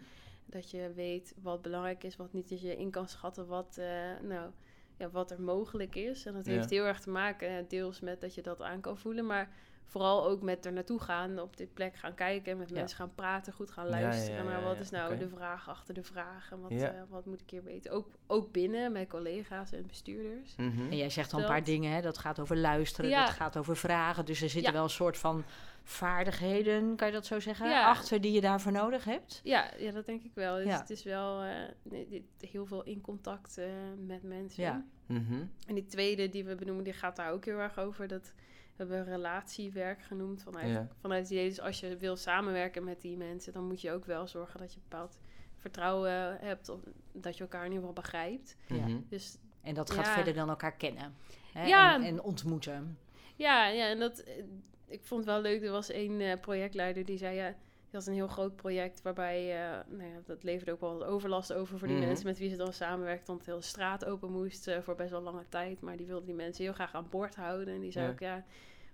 [0.46, 2.48] Dat je weet wat belangrijk is, wat niet.
[2.48, 3.86] Dat je in kan schatten wat, eh,
[4.22, 4.50] nou,
[4.96, 6.26] ja, wat er mogelijk is.
[6.26, 6.52] En dat Ja.
[6.52, 9.26] heeft heel erg te maken eh, deels met dat je dat aan kan voelen.
[9.26, 9.48] Maar
[9.84, 12.58] vooral ook met er naartoe gaan, op die plek gaan kijken.
[12.58, 12.74] Met Ja.
[12.74, 15.68] mensen gaan praten, goed gaan Ja, ja, luisteren ja, naar wat is nou de vraag
[15.68, 16.50] achter de vraag.
[16.52, 16.92] En wat, Ja.
[16.92, 17.90] eh, wat moet ik hier weten.
[17.92, 20.56] Ook, ook binnen met collega's en bestuurders.
[20.56, 20.90] Mhm.
[20.90, 22.00] En jij zegt al een paar dingen, hè?
[22.00, 23.24] dat gaat over luisteren, Ja.
[23.24, 24.24] dat gaat over vragen.
[24.24, 24.76] Dus er zitten Ja.
[24.76, 25.44] wel een soort van
[25.84, 27.86] vaardigheden, kan je dat zo zeggen, Ja.
[27.88, 29.40] achter die je daarvoor nodig hebt.
[29.44, 30.56] Ja, ja dat denk ik wel.
[30.56, 30.78] Dus Ja.
[30.80, 32.20] het is wel eh,
[32.50, 33.66] heel veel in contact eh,
[34.06, 34.62] met mensen.
[34.62, 34.84] Ja.
[35.06, 35.44] Mhm.
[35.66, 38.08] En die tweede die we benoemen, die gaat daar ook heel erg over.
[38.08, 38.32] Dat
[38.76, 40.42] hebben we relatiewerk genoemd.
[40.42, 40.88] Vanuit, Ja.
[41.00, 44.04] vanuit het idee, dus als je wil samenwerken met die mensen, dan moet je ook
[44.04, 45.18] wel zorgen dat je bepaald
[45.56, 46.68] vertrouwen hebt.
[46.68, 46.80] Of
[47.12, 48.56] dat je elkaar in ieder geval begrijpt.
[48.66, 48.86] Ja.
[48.86, 48.98] Mhm.
[49.08, 50.12] Dus En dat gaat Ja.
[50.14, 51.14] verder dan elkaar kennen
[51.52, 51.66] hè?
[51.66, 51.94] Ja.
[51.94, 52.98] En, en ontmoeten.
[53.36, 54.44] ja, ja en dat, eh,
[54.92, 55.62] ik vond het wel leuk.
[55.62, 59.62] Er was één eh, projectleider die zei, ja, die had een heel groot project waarbij,
[59.62, 62.06] eh, nou ja, dat leverde ook wel wat overlast over voor die Mhm.
[62.06, 63.26] mensen met wie ze dan samenwerkt.
[63.26, 65.80] Want de hele straat open moest eh, voor best wel lange tijd.
[65.80, 67.74] Maar die wilde die mensen heel graag aan boord houden.
[67.74, 68.10] En die zei Ja.
[68.12, 68.44] ook, ja,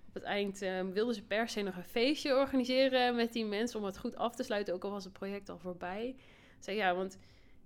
[0.07, 3.79] op het eind eh, wilden ze per se nog een feestje organiseren met die mensen
[3.79, 4.73] om het goed af te sluiten.
[4.73, 6.15] Ook al was het project al voorbij.
[6.59, 7.17] Zei, ja, want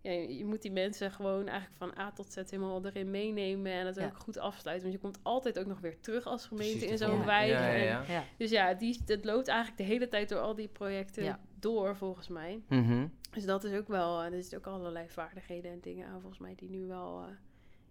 [0.04, 3.86] ja, je moet die mensen gewoon eigenlijk van A tot Z helemaal erin meenemen en
[3.86, 4.06] het Ja.
[4.06, 4.90] ook goed afsluiten.
[4.90, 7.50] Want je komt altijd ook nog weer terug als gemeente Precies, in zo'n wijk.
[7.52, 8.04] Ja, ja, En- ja.
[8.08, 8.24] Ja.
[8.38, 11.40] dus ja, die, dat loopt eigenlijk de hele tijd door al die projecten Ja.
[11.60, 12.62] door, volgens mij.
[12.68, 13.08] Mhm.
[13.32, 16.42] Dus dat is ook wel, eh, er zitten ook allerlei vaardigheden en dingen aan, volgens
[16.42, 17.34] mij, die nu wel eh,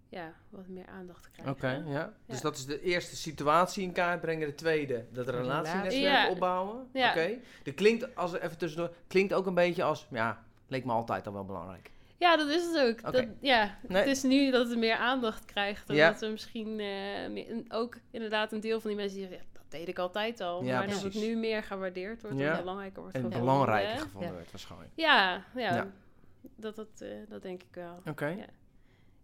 [0.09, 1.55] ja, wat meer aandacht krijgen.
[1.55, 2.13] Oké, ja.
[2.27, 4.47] Dus dat is de eerste situatie in kaart brengen.
[4.49, 6.31] De tweede, dat relatienetwerk Ja.
[6.31, 6.89] opbouwen.
[6.93, 7.11] Ja.
[7.11, 7.39] Oké.
[7.63, 11.27] Dat klinkt, als er even tussendoor, klinkt ook een beetje als, ja, leek me altijd
[11.27, 11.91] al wel belangrijk.
[12.23, 13.13] Ja, dat is het ook.
[13.13, 13.99] Dat, ja, Nee.
[13.99, 15.89] Het is nu dat het meer aandacht krijgt.
[15.89, 16.11] En Ja.
[16.11, 19.59] dat we misschien eh, meer- ook inderdaad een deel van die mensen die zeggen, ja,
[19.61, 20.65] dat deed ik altijd al.
[20.65, 23.47] Ja, maar dat het nu meer gewaardeerd wordt en belangrijker wordt En gevonden.
[23.49, 24.35] belangrijker gevonden Ja.
[24.37, 24.91] werd waarschijnlijk.
[24.95, 25.87] Ja, ja, Ja.
[26.57, 28.03] Dat, dat, eh, dat denk ik wel.
[28.09, 28.27] Oké.
[28.27, 28.45] Ja.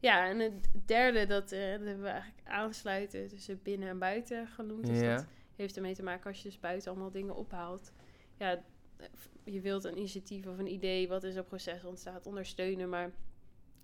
[0.01, 4.47] Ja, en het derde, dat, eh, dat hebben we eigenlijk aansluiten tussen binnen en buiten
[4.47, 4.87] genoemd.
[4.87, 7.93] Dus dat heeft ermee te maken als je dus buiten allemaal dingen ophaalt.
[8.39, 8.59] Ja,
[9.53, 12.89] je wilt een initiatief of een idee wat in zo'n proces ontstaat ondersteunen.
[12.89, 13.11] Maar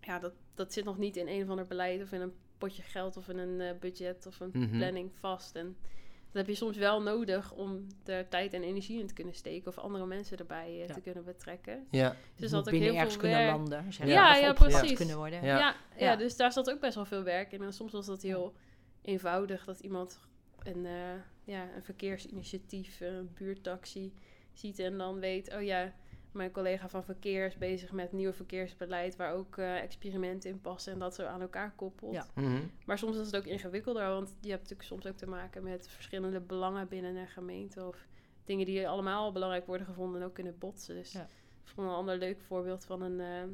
[0.01, 2.83] ja, dat, dat zit nog niet in een of ander beleid of in een potje
[2.83, 4.77] geld of in een eh, budget of een Mhm.
[4.79, 5.57] planning vast.
[5.57, 5.77] En
[6.25, 9.69] dat heb je soms wel nodig om er tijd en energie in te kunnen steken
[9.69, 10.95] of andere mensen erbij eh, Ja.
[10.95, 11.87] te kunnen betrekken.
[11.91, 12.17] Ja.
[12.37, 13.51] Dus dat ook heel ergens veel kunnen werk.
[13.57, 13.93] landen.
[13.93, 14.93] Zeg Ja, maar, ja, precies.
[14.97, 15.45] kunnen worden.
[15.45, 15.59] Ja.
[15.59, 16.17] Ja, ja, Ja.
[16.17, 17.63] dus daar zat ook best wel veel werk in.
[17.63, 18.55] En soms was dat heel
[19.03, 20.19] eenvoudig dat iemand
[20.63, 24.13] een, eh, ja, een verkeersinitiatief, een buurttaxi
[24.55, 25.93] ziet en dan weet, oh ja,
[26.33, 30.93] mijn collega van verkeer is bezig met nieuw verkeersbeleid waar ook eh, experimenten in passen
[30.93, 32.13] en dat zo aan elkaar koppelt.
[32.15, 32.27] Ja.
[32.35, 32.63] Mhm.
[32.87, 35.89] Maar soms is het ook ingewikkelder, want je hebt natuurlijk soms ook te maken met
[35.89, 38.07] verschillende belangen binnen een gemeente of
[38.45, 40.95] dingen die allemaal belangrijk worden gevonden en ook kunnen botsen.
[40.95, 41.23] Dus Ja.
[41.65, 43.49] ik vond een ander leuk voorbeeld van een ehm,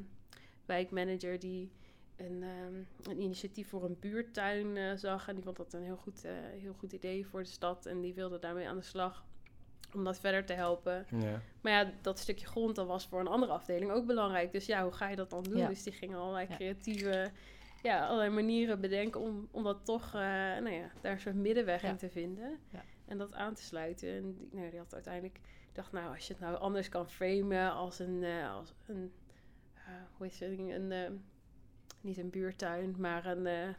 [0.66, 1.70] wijkmanager die
[2.16, 5.96] een, ehm, een initiatief voor een buurtuin eh, zag en die vond dat een heel
[5.96, 9.24] goed, eh, heel goed idee voor de stad en die wilde daarmee aan de slag
[9.94, 11.06] om dat verder te helpen.
[11.10, 11.40] Ja.
[11.60, 14.52] Maar ja, dat stukje grond dat was voor een andere afdeling ook belangrijk.
[14.52, 15.56] Dus ja, hoe ga je dat dan doen?
[15.56, 15.68] Ja.
[15.68, 16.54] Dus die gingen allerlei Ja.
[16.54, 17.30] creatieve,
[17.82, 21.82] ja, allerlei manieren bedenken om, om dat toch, eh, nou ja, daar een soort middenweg
[21.82, 21.88] Ja.
[21.88, 22.58] in te vinden.
[22.70, 22.82] Ja.
[23.06, 24.08] En dat aan te sluiten.
[24.16, 25.36] En die, nou, die had uiteindelijk,
[25.68, 29.12] ik dacht, nou, als je het nou anders kan framen als een, eh, als een
[29.74, 29.82] eh,
[30.16, 31.10] hoe heet het, een, eh,
[32.00, 33.74] niet een buurtuin, maar een...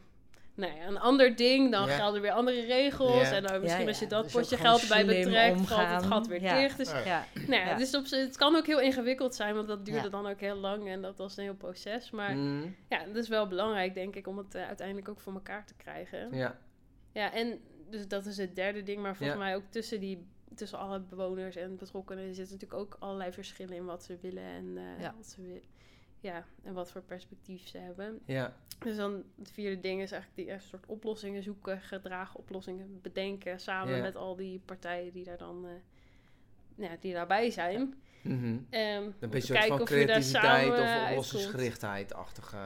[0.55, 1.95] nou ja, een ander ding, dan Ja.
[1.95, 3.29] gelden weer andere regels.
[3.29, 3.35] Ja.
[3.35, 5.95] En dan misschien Ja, als je dat dus potje geld erbij betrekt, valt omgaan.
[5.95, 6.59] het gat weer Ja.
[6.59, 6.77] dicht.
[6.77, 6.91] Dus.
[7.03, 7.25] Ja.
[7.33, 7.75] nou ja, Ja.
[7.77, 10.09] dus op, het kan ook heel ingewikkeld zijn, want dat duurde Ja.
[10.09, 12.11] dan ook heel lang en dat was een heel proces.
[12.11, 12.67] Maar Mhm.
[12.89, 15.73] ja, dat is wel belangrijk, denk ik, om het eh, uiteindelijk ook voor elkaar te
[15.75, 16.27] krijgen.
[16.35, 16.57] Ja,
[17.13, 17.33] Ja.
[17.33, 17.59] en
[17.89, 19.43] dus dat is het derde ding, maar volgens Ja.
[19.43, 23.85] mij ook tussen, die, tussen alle bewoners en betrokkenen zitten natuurlijk ook allerlei verschillen in
[23.85, 25.13] wat ze willen en eh, Ja.
[25.17, 25.63] wat ze wi-
[26.21, 28.19] ja, en wat voor perspectief ze hebben.
[28.25, 28.53] Ja.
[28.79, 33.59] Dus dan het vierde ding is eigenlijk die een soort oplossingen zoeken, gedragen oplossingen bedenken
[33.59, 34.01] samen Ja.
[34.01, 35.71] met al die partijen die daar dan eh,
[36.89, 37.93] ja, die daarbij zijn.
[38.21, 38.57] Mhm.
[38.69, 42.57] Ehm, om Een te beetje een soort kijken van of je daar creativiteit of oplossingsgerichtheid-achtige.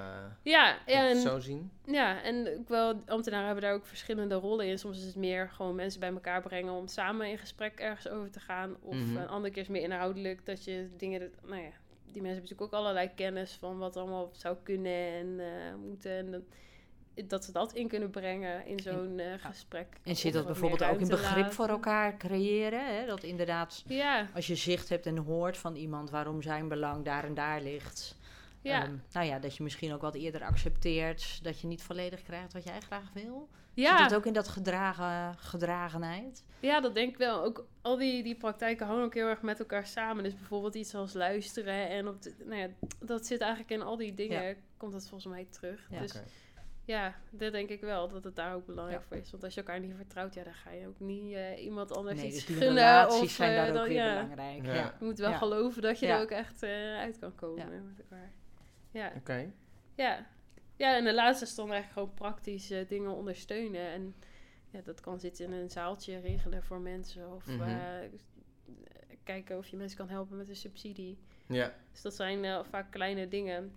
[0.41, 1.71] Ja, ja, en, zo zien.
[1.85, 4.79] ja, en ook wel, ambtenaren hebben daar ook verschillende rollen in.
[4.79, 8.31] Soms is het meer gewoon mensen bij elkaar brengen om samen in gesprek ergens over
[8.31, 8.75] te gaan.
[8.81, 9.17] Of Mhm.
[9.17, 11.71] een andere keer is meer inhoudelijk dat je dingen, nou ja,
[12.15, 16.11] die mensen hebben natuurlijk ook allerlei kennis van wat allemaal zou kunnen en eh, moeten.
[16.17, 16.43] En dan-
[17.27, 19.87] dat ze dat in kunnen brengen in zo'n eh, gesprek.
[20.03, 22.95] En zit dat bijvoorbeeld ook in begrip voor elkaar creëren?
[22.95, 23.05] Hè?
[23.05, 27.23] Dat inderdaad, Ja, als je zicht hebt en hoort van iemand waarom zijn belang daar
[27.23, 28.17] en daar ligt.
[28.65, 28.83] Ja.
[28.83, 32.53] ehm, nou ja, dat je misschien ook wat eerder accepteert dat je niet volledig krijgt
[32.53, 33.49] wat jij graag wil.
[33.73, 33.97] ja.
[33.97, 36.43] Zit dat ook in dat gedragen, gedragenheid?
[36.59, 37.43] Ja, dat denk ik wel.
[37.43, 40.23] Ook al die, die praktijken hangen ook heel erg met elkaar samen.
[40.23, 41.89] Dus bijvoorbeeld iets als luisteren.
[41.89, 42.67] En op de, nou ja,
[42.99, 44.55] dat zit eigenlijk in al die dingen.
[44.77, 45.87] Komt dat volgens mij terug.
[45.89, 45.99] Ja.
[45.99, 46.13] Dus
[46.85, 48.07] ja, dat denk ik wel.
[48.09, 49.07] Dat het daar ook belangrijk Ja.
[49.07, 49.31] voor is.
[49.31, 52.17] Want als je elkaar niet vertrouwt, ja, dan ga je ook niet eh, iemand anders
[52.17, 52.75] Nee, iets dus gunnen.
[52.83, 54.13] relaties of, zijn eh, daar ook dan- weer ja.
[54.13, 54.65] belangrijk.
[54.65, 54.73] Ja.
[54.73, 54.95] Ja.
[54.99, 55.37] Je moet wel Ja.
[55.37, 56.15] geloven dat je Ja.
[56.15, 57.81] er ook echt eh, uit kan komen Ja.
[57.81, 58.31] met elkaar.
[58.95, 59.11] Ja.
[59.15, 59.51] Oké.
[59.95, 60.25] Ja.
[60.75, 63.87] ja, en de laatste is dan eigenlijk gewoon praktisch eh, dingen ondersteunen.
[63.87, 64.15] En
[64.69, 67.33] ja, dat kan zitten in een zaaltje regelen voor mensen.
[67.33, 67.61] Of Mhm.
[67.61, 68.09] eh,
[69.23, 71.17] kijken of je mensen kan helpen met een subsidie.
[71.47, 71.73] Ja.
[71.91, 73.71] Dus dat zijn eh, vaak kleine dingen.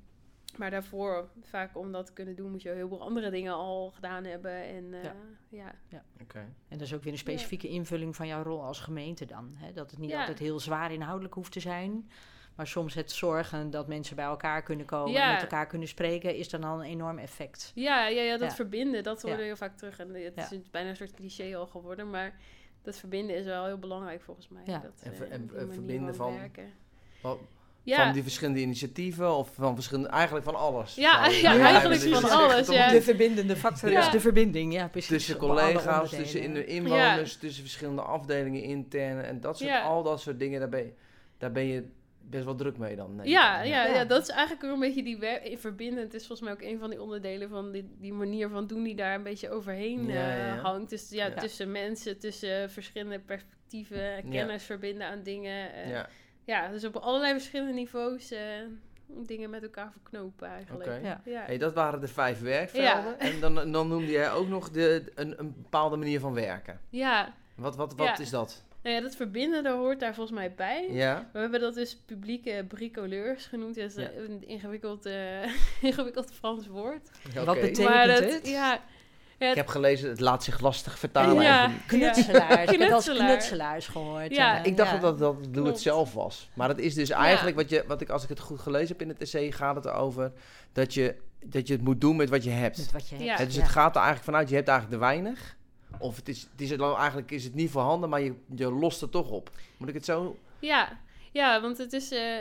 [0.56, 3.90] Maar daarvoor, vaak om dat te kunnen doen, moet je heel veel andere dingen al
[3.90, 4.62] gedaan hebben.
[4.62, 5.10] En eh,
[5.48, 5.74] Ja.
[5.88, 6.04] ja.
[6.22, 6.38] Oké.
[6.68, 9.52] En dat is ook weer een specifieke invulling van jouw rol als gemeente dan.
[9.56, 9.72] Hè?
[9.72, 10.20] Dat het niet Ja.
[10.20, 12.10] altijd heel zwaar inhoudelijk hoeft te zijn.
[12.58, 15.26] Maar soms het zorgen dat mensen bij elkaar kunnen komen Ja.
[15.26, 17.72] en met elkaar kunnen spreken, is dan al een enorm effect.
[17.74, 18.54] Ja, ja, ja, dat Ja.
[18.54, 19.44] verbinden, dat hoorde Ja.
[19.44, 19.98] heel vaak terug.
[19.98, 20.50] En het Ja.
[20.50, 22.36] is bijna een soort cliché al geworden, maar
[22.82, 24.62] dat verbinden is wel heel belangrijk volgens mij.
[24.64, 24.78] Ja.
[24.78, 26.34] Dat, En ver- eh, en- verbinden van-
[27.82, 30.94] Ja, Van die verschillende initiatieven of van verschillende, eigenlijk van alles.
[30.94, 32.66] Ja, eigenlijk willen van alles.
[32.66, 34.00] De verbindende factor Ja.
[34.00, 35.08] is de verbinding, ja precies.
[35.08, 39.82] Tussen collega's, tussen in de inwoners, tussen verschillende afdelingen intern en dat soort, Ja.
[39.82, 40.92] al dat soort dingen, daar ben, je,
[41.38, 41.84] daar ben je
[42.30, 43.20] best wel druk mee dan.
[43.22, 43.94] Ja, ja, ja.
[43.94, 44.04] Ja.
[44.04, 46.12] dat is eigenlijk ook een beetje die verbindend.
[46.12, 48.82] Het is volgens mij ook een van die onderdelen van die, die manier van doen
[48.82, 50.90] die daar een beetje overheen Ja, eh, hangt.
[50.90, 51.34] Dus ja, Ja.
[51.34, 55.72] tussen mensen, tussen verschillende perspectieven, kennis verbinden aan dingen.
[55.72, 56.08] eh, ja.
[56.44, 56.68] Ja.
[56.68, 58.40] dus op allerlei verschillende niveaus eh,
[59.06, 60.90] dingen met elkaar verknopen eigenlijk.
[60.90, 61.00] Oké.
[61.08, 61.20] Ja.
[61.24, 61.42] Ja.
[61.46, 62.88] Hey, dat waren de vijf werkvelden.
[62.90, 63.18] Ja.
[63.18, 66.80] En dan, dan noemde jij ook nog de, een, een bepaalde manier van werken.
[66.90, 67.34] ja.
[67.54, 68.18] Wat, wat, wat Ja.
[68.18, 68.64] is dat?
[68.88, 70.88] Nou ja, dat verbinden, daar hoort daar volgens mij bij.
[70.90, 71.28] Ja?
[71.32, 73.74] We hebben dat dus publieke bricoleurs genoemd.
[73.74, 74.10] Dat is Ja.
[74.16, 75.14] een ingewikkeld, eh,
[75.90, 77.10] ingewikkeld Frans woord.
[77.44, 78.48] Wat betekent maar dat, het?
[78.48, 78.80] Ja,
[79.38, 81.42] ja, Ik heb gelezen, het laat zich lastig vertalen.
[81.42, 81.70] Ja.
[81.86, 82.70] Knutselaars.
[82.70, 83.26] Ik heb Knutselaar.
[83.26, 84.34] knutselaars gehoord.
[84.34, 84.64] Ja.
[84.64, 84.98] Ik dacht ja.
[84.98, 86.48] dat dat doe het zelf was.
[86.54, 89.02] Maar het is dus eigenlijk wat je, wat ik als ik het goed gelezen heb
[89.02, 90.32] in het essay, gaat het erover
[90.72, 92.78] dat je, dat je het moet doen met wat je hebt.
[92.78, 93.38] Met wat je hebt.
[93.38, 93.60] Dus ja.
[93.60, 95.56] het gaat er eigenlijk vanuit, je hebt eigenlijk te weinig.
[95.98, 99.00] Of het is, het is het, eigenlijk is het niet voorhanden, maar je, je lost
[99.00, 99.50] het toch op.
[99.76, 100.36] Moet ik het zo?
[100.58, 100.98] Ja,
[101.32, 102.36] ja want het is, eh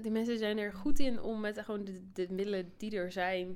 [0.00, 3.54] die mensen zijn er goed in om met gewoon de, de middelen die er zijn,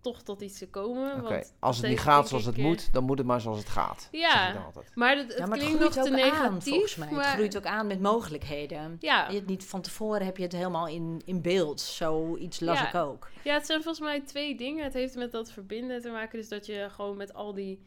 [0.00, 1.22] toch tot iets te komen.
[1.22, 4.08] Want Als het niet gaat zoals het moet, dan moet het maar zoals het gaat.
[4.12, 4.70] Ja.
[4.94, 6.68] Maar het, het Ja, maar het klinkt nog groeit te ook aan, negatief.
[6.72, 7.10] volgens mij.
[7.10, 8.96] Maar, Het groeit ook aan met mogelijkheden.
[9.00, 9.28] ja.
[9.28, 11.80] Je het niet van tevoren heb je het helemaal in, in beeld.
[11.80, 12.88] Zoiets las Ja.
[12.88, 13.30] ik ook.
[13.44, 14.84] ja, het zijn volgens mij twee dingen.
[14.84, 16.38] Het heeft met dat verbinden te maken.
[16.38, 17.80] Dus dat je gewoon met al die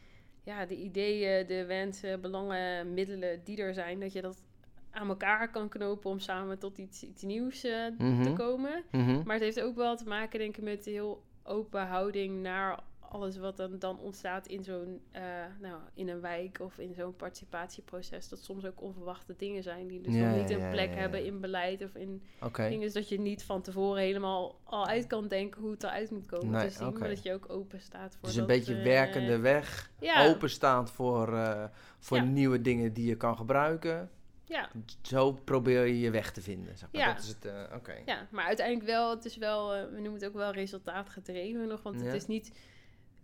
[0.50, 4.44] ja, de ideeën, de wensen, belangen, middelen die er zijn, dat je dat
[4.92, 8.34] aan elkaar kan knopen om samen tot iets, iets nieuws eh, te Mhm.
[8.34, 8.84] komen.
[8.92, 9.22] Mhm.
[9.26, 12.80] Maar het heeft ook wel te maken, denk ik, met de heel open houding naar
[13.10, 15.22] alles wat dan, dan ontstaat in zo'n, eh,
[15.62, 18.30] nou, in een wijk of in zo'n participatieproces.
[18.30, 20.96] Dat soms ook onverwachte dingen zijn die dus Ja, nog niet ja, een plek ja,
[20.96, 22.64] hebben in beleid of in Oké.
[22.70, 22.82] dingen.
[22.84, 26.26] Dus dat je niet van tevoren helemaal al uit kan denken hoe het eruit moet
[26.26, 26.98] komen Nee, zien.
[27.00, 30.28] Maar dat je ook open staat voor Dus een beetje eh, werkende weg, ja.
[30.28, 31.64] openstaand voor, eh,
[32.00, 34.10] voor nieuwe dingen die je kan gebruiken.
[34.44, 34.70] Ja,
[35.02, 36.78] Zo probeer je je weg te vinden.
[36.78, 37.02] Zeg maar.
[37.02, 37.14] Ja.
[37.14, 37.48] Dat is het.
[37.76, 37.94] Oké.
[38.06, 42.00] ja, maar uiteindelijk wel, het is wel, we noemen het ook wel resultaatgedreven nog, want
[42.00, 42.06] Ja.
[42.06, 42.52] het is niet...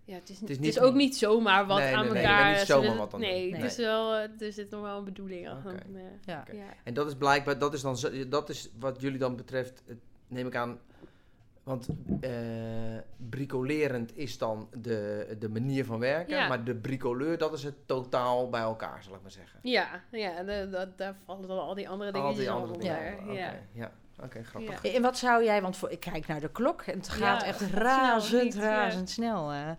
[0.06, 2.24] Ja, het is, het is is, niet- ook niet zomaar wat Nee, nee, aan nee,
[2.24, 2.44] elkaar...
[2.46, 4.82] bent niet zomaar willen- wat aan het Nee, het is wel, eh, er zit nog
[4.82, 5.50] wel een bedoeling.
[5.50, 5.70] Oké.
[5.70, 6.44] eh, Ja.
[6.52, 6.64] ja.
[6.84, 7.98] En dat is blijkbaar, dat is dan
[8.30, 10.80] dat is wat jullie dan betreft, het- neem ik aan.
[11.64, 11.88] Want
[12.22, 12.32] eh
[13.30, 16.48] bricolerend is dan de, de manier van werken, Ja.
[16.48, 19.60] maar de bricoleur, dat is het totaal bij elkaar, zal ik maar zeggen.
[19.64, 22.88] Ja, ja de, dat- daar vallen dan al die andere dingen Al die andere onder.
[22.90, 23.34] dingen.
[23.34, 23.54] Ja.
[23.74, 23.92] ja.
[24.24, 24.84] Oké, grappig.
[24.84, 24.94] Ja.
[24.94, 27.48] En wat zou jij, want voor, ik kijk naar de klok en het gaat Ja,
[27.48, 29.52] echt razend, snel, razendsnel.
[29.52, 29.70] eh.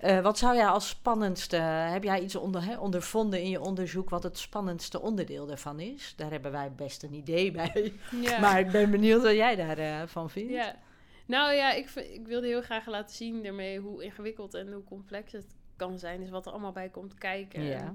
[0.00, 4.10] Eh, wat zou jij als spannendste, heb jij iets onder, hè, ondervonden in je onderzoek
[4.10, 6.14] wat het spannendste onderdeel daarvan is?
[6.16, 7.92] Daar hebben wij best een idee bij.
[8.20, 8.38] Ja.
[8.46, 10.52] Maar ik ben benieuwd wat jij daarvan van vindt.
[10.52, 10.74] Ja.
[11.26, 15.32] Nou ja, ik, ik wilde heel graag laten zien daarmee hoe ingewikkeld en hoe complex
[15.32, 16.20] het kan zijn.
[16.20, 17.62] Dus wat er allemaal bij komt kijken.
[17.62, 17.94] Ja.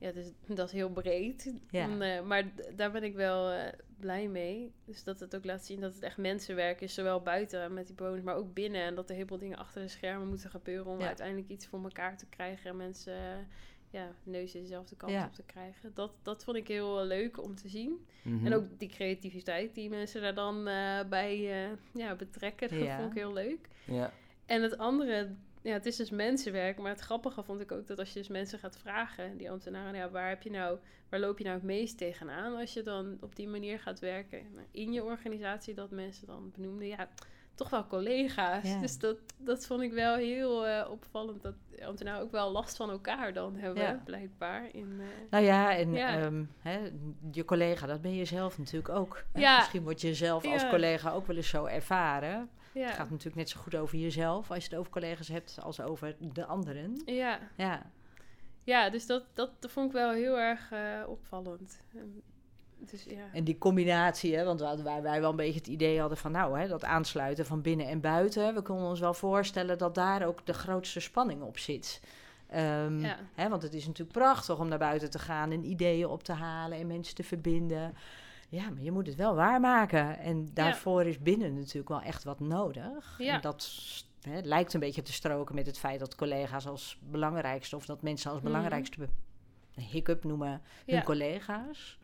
[0.00, 1.54] Ja, dus dat is heel breed.
[1.70, 1.82] Ja.
[1.82, 2.44] En, eh, maar
[2.76, 4.72] daar ben ik wel eh, blij mee.
[4.84, 6.94] Dus dat het ook laat zien dat het echt mensenwerk is.
[6.94, 8.80] Zowel buiten met die bewoners, maar ook binnen.
[8.82, 10.92] En dat er heel veel dingen achter de schermen moeten gebeuren...
[10.92, 11.06] om Ja.
[11.06, 12.70] uiteindelijk iets voor elkaar te krijgen.
[12.70, 13.38] En mensen eh,
[13.90, 15.24] ja, neus dezelfde kant Ja.
[15.26, 15.90] op te krijgen.
[15.94, 18.06] Dat, dat vond ik heel leuk om te zien.
[18.22, 18.46] Mhm.
[18.46, 21.38] En ook die creativiteit die mensen daar dan eh, bij
[21.94, 22.98] ja, betrekken, dat Ja.
[22.98, 23.68] vond ik heel leuk.
[23.84, 24.12] Ja.
[24.46, 27.98] En het andere, ja, het is dus mensenwerk, maar het grappige vond ik ook dat
[27.98, 31.38] als je dus mensen gaat vragen, die ambtenaren, ja, waar heb je nou, waar loop
[31.38, 34.92] je nou het meest tegenaan als je dan op die manier gaat werken Nou, in
[34.92, 37.08] je organisatie, dat mensen dan benoemden, ja,
[37.54, 38.68] toch wel collega's.
[38.68, 38.80] Ja.
[38.80, 42.90] Dus dat, dat vond ik wel heel eh, opvallend, dat ambtenaren ook wel last van
[42.90, 44.02] elkaar dan hebben, Ja.
[44.04, 44.68] blijkbaar.
[44.74, 46.18] In, eh, Nou ja, en Ja.
[46.18, 46.78] ehm, hè,
[47.32, 49.24] je collega, dat ben je zelf natuurlijk ook.
[49.32, 52.50] Misschien word je zelf als collega ook wel eens zo ervaren.
[52.74, 52.86] Ja.
[52.86, 55.80] Het gaat natuurlijk net zo goed over jezelf als je het over collega's hebt als
[55.80, 57.02] over de anderen.
[57.06, 57.38] ja.
[57.56, 57.90] Ja,
[58.64, 61.80] Ja, dus dat, dat vond ik wel heel erg eh, opvallend.
[61.94, 62.22] En
[62.78, 63.24] Dus ja.
[63.32, 66.32] en die combinatie, hè, want waar wij, wij wel een beetje het idee hadden van
[66.32, 68.54] nou, hè, dat aansluiten van binnen en buiten.
[68.54, 72.00] We konden ons wel voorstellen dat daar ook de grootste spanning op zit.
[72.48, 73.16] Ehm, Ja.
[73.34, 76.32] hè, want het is natuurlijk prachtig om naar buiten te gaan en ideeën op te
[76.32, 77.94] halen en mensen te verbinden.
[78.50, 80.18] Ja, maar je moet het wel waarmaken.
[80.18, 83.14] En daarvoor is binnen natuurlijk wel echt wat nodig.
[83.18, 83.34] Ja.
[83.34, 83.70] En dat
[84.20, 88.02] hè, lijkt een beetje te stroken met het feit dat collega's als belangrijkste, of dat
[88.02, 88.48] mensen als Mhm.
[88.48, 89.08] belangrijkste be-
[89.74, 90.50] een hiccup noemen
[90.86, 91.02] hun Ja.
[91.02, 91.98] collega's.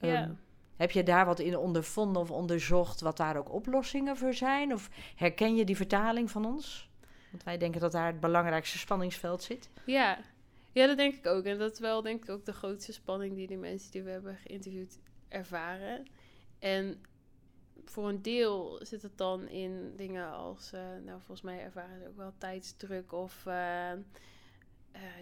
[0.00, 0.22] Ja.
[0.22, 0.30] Ehm,
[0.76, 4.72] heb je daar wat in ondervonden of onderzocht wat daar ook oplossingen voor zijn?
[4.72, 6.90] Of herken je die vertaling van ons?
[7.30, 9.70] Want wij denken dat daar het belangrijkste spanningsveld zit.
[9.86, 10.18] Ja.
[10.72, 11.44] ja, dat denk ik ook.
[11.44, 14.10] En dat is wel denk ik ook de grootste spanning die de mensen die we
[14.10, 14.98] hebben geïnterviewd
[15.32, 16.06] ervaren.
[16.58, 17.02] En
[17.84, 22.08] voor een deel zit het dan in dingen als, eh, nou volgens mij ervaren ze
[22.08, 24.00] ook wel tijdsdruk of eh, eh,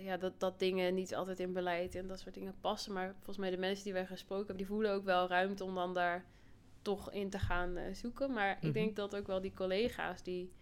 [0.00, 2.92] ja, dat, dat dingen niet altijd in beleid en dat soort dingen passen.
[2.92, 5.74] Maar volgens mij de mensen die wij gesproken hebben, die voelen ook wel ruimte om
[5.74, 6.24] dan daar
[6.82, 8.32] toch in te gaan zoeken.
[8.32, 8.66] Maar Mhm.
[8.66, 10.52] ik denk dat ook wel die collega's die,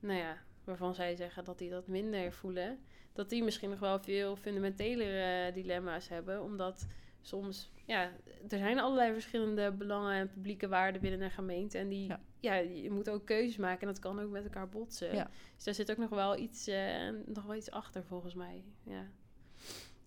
[0.00, 2.78] nou ja, waarvan zij zeggen dat die dat minder voelen,
[3.12, 6.42] dat die misschien nog wel veel fundamentelere dilemma's hebben.
[6.42, 6.86] Omdat
[7.26, 8.02] soms, ja,
[8.48, 11.78] er zijn allerlei verschillende belangen en publieke waarden binnen een gemeente.
[11.78, 12.20] En die, Ja.
[12.40, 15.14] ja, je moet ook keuzes maken en dat kan ook met elkaar botsen.
[15.14, 15.30] Ja.
[15.54, 18.64] Dus daar zit ook nog wel iets, eh, nog wel iets achter volgens mij.
[18.82, 19.06] Ja.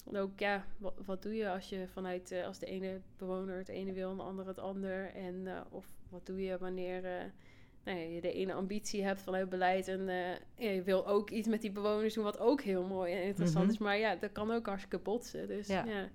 [0.06, 3.58] En ook, ja, wat, wat doe je als je vanuit, eh, als de ene bewoner
[3.58, 5.14] het ene wil en de andere het ander?
[5.14, 7.02] En eh, of wat doe je wanneer
[7.84, 10.06] nou ja, je de ene ambitie hebt vanuit beleid en
[10.56, 13.64] ja, je wil ook iets met die bewoners doen wat ook heel mooi en interessant
[13.66, 13.74] Mhm.
[13.74, 13.78] is.
[13.80, 15.48] Maar ja, dat kan ook hartstikke botsen.
[15.48, 16.10] Dus Ja.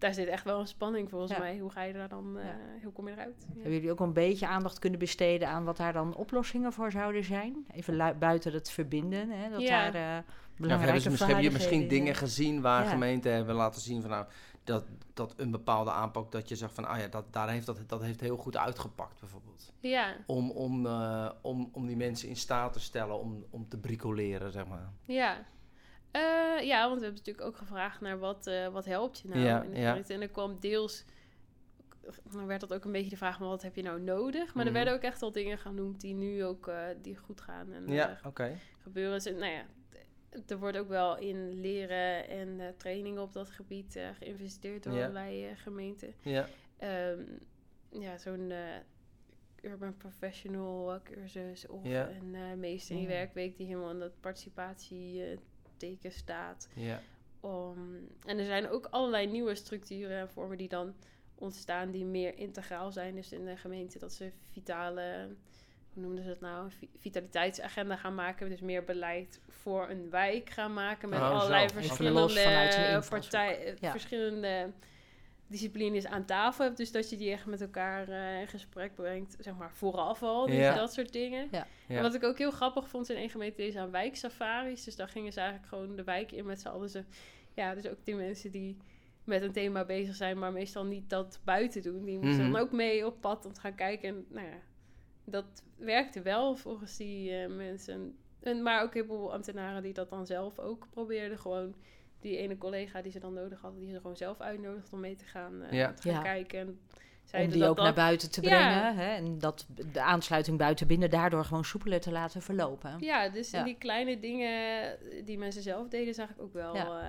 [0.00, 0.06] Ja.
[0.06, 1.38] daar zit echt wel een spanning volgens Ja.
[1.38, 1.58] mij.
[1.58, 2.56] Hoe ga je daar dan, eh, Ja.
[2.82, 3.34] hoe kom je eruit?
[3.48, 3.54] Ja.
[3.54, 7.24] Hebben jullie ook een beetje aandacht kunnen besteden aan wat daar dan oplossingen voor zouden
[7.24, 7.66] zijn?
[7.74, 9.68] Even buiten het verbinden, hè, dat Ja.
[9.90, 12.90] daar eh Ja, belangrijke hebben ze misschien, heb je misschien dingen gezien waar Ja.
[12.90, 14.26] gemeenten hebben laten zien van nou,
[14.64, 14.84] dat,
[15.14, 18.02] dat een bepaalde aanpak, dat je zegt van ah ja, dat, daar heeft dat, dat
[18.02, 19.72] heeft heel goed uitgepakt bijvoorbeeld.
[19.78, 23.76] Ja, Om, om, eh, om, om die mensen in staat te stellen om, om te
[23.78, 24.90] bricoleren, zeg maar.
[25.04, 25.36] ja.
[26.10, 26.20] Eh,
[26.66, 29.62] ja, want we hebben natuurlijk ook gevraagd naar wat, eh, wat helpt je nou Ja,
[29.62, 30.02] in de ja.
[30.08, 31.04] En er kwam deels,
[32.32, 34.46] dan werd dat ook een beetje de vraag, maar wat heb je nou nodig?
[34.54, 34.66] Maar Mhm.
[34.66, 37.88] er werden ook echt wel dingen genoemd die nu ook eh, die goed gaan en
[37.88, 38.56] Ja, oké.
[38.78, 39.12] gebeuren.
[39.22, 39.66] Dus, nou ja,
[40.46, 46.14] er wordt ook wel in leren en trainingen op dat gebied geïnvesteerd door allerlei gemeenten.
[46.22, 46.46] Ja,
[46.78, 47.22] Ehm,
[47.90, 48.52] ja, zo'n
[49.62, 52.08] urban professional cursus of Ja.
[52.10, 53.14] een meester in je Ja.
[53.14, 54.20] werkweek die helemaal in dat
[55.80, 56.68] participatieteken staat.
[56.74, 57.00] ja.
[57.40, 60.94] Om, en er zijn ook allerlei nieuwe structuren en vormen die dan
[61.34, 63.14] ontstaan die meer integraal zijn.
[63.14, 65.28] Dus in de gemeente dat ze vitale,
[65.92, 68.48] hoe noemden ze dat nou, vitaliteitsagenda gaan maken.
[68.48, 73.90] Dus meer beleid voor een wijk gaan maken met Oh, allerlei verschillende partijen, Ja.
[73.90, 74.70] verschillende
[75.50, 76.76] disciplines aan tafel hebt.
[76.76, 80.46] Dus dat je die echt met elkaar eh, in gesprek brengt, zeg maar vooraf al.
[80.46, 80.74] Dus Ja.
[80.74, 81.48] dat soort dingen.
[81.50, 81.66] Ja.
[81.88, 81.96] Ja.
[81.96, 84.84] En wat ik ook heel grappig vond in één gemeente is aan wijksafaris.
[84.84, 86.88] Dus daar gingen ze eigenlijk gewoon de wijk in met z'n allen.
[86.90, 87.04] Ze,
[87.54, 88.76] ja, dus ook die mensen die
[89.24, 92.04] met een thema bezig zijn, maar meestal niet dat buiten doen.
[92.04, 92.52] Die moesten Mhm.
[92.52, 94.08] dan ook mee op pad om te gaan kijken.
[94.08, 94.58] En nou ja,
[95.24, 98.16] dat werkte wel volgens die eh, mensen.
[98.40, 101.38] En, maar ook heel veel ambtenaren die dat dan zelf ook probeerden.
[101.38, 101.74] Gewoon
[102.20, 105.16] die ene collega die ze dan nodig hadden, die ze gewoon zelf uitnodigd om mee
[105.16, 105.92] te gaan, eh, Ja.
[105.92, 106.22] te gaan Ja.
[106.22, 106.78] kijken.
[107.30, 108.48] En Om die dat ook dat- naar buiten te Ja.
[108.48, 108.96] brengen.
[108.96, 112.96] Hè, en dat de aansluiting buiten binnen daardoor gewoon soepeler te laten verlopen.
[112.98, 117.02] Ja, dus die kleine dingen die mensen zelf deden, zag ik ook wel Ja.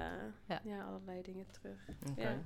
[0.48, 0.84] ja.
[0.90, 1.78] allerlei dingen terug.
[2.12, 2.22] Oké.
[2.22, 2.38] Ja.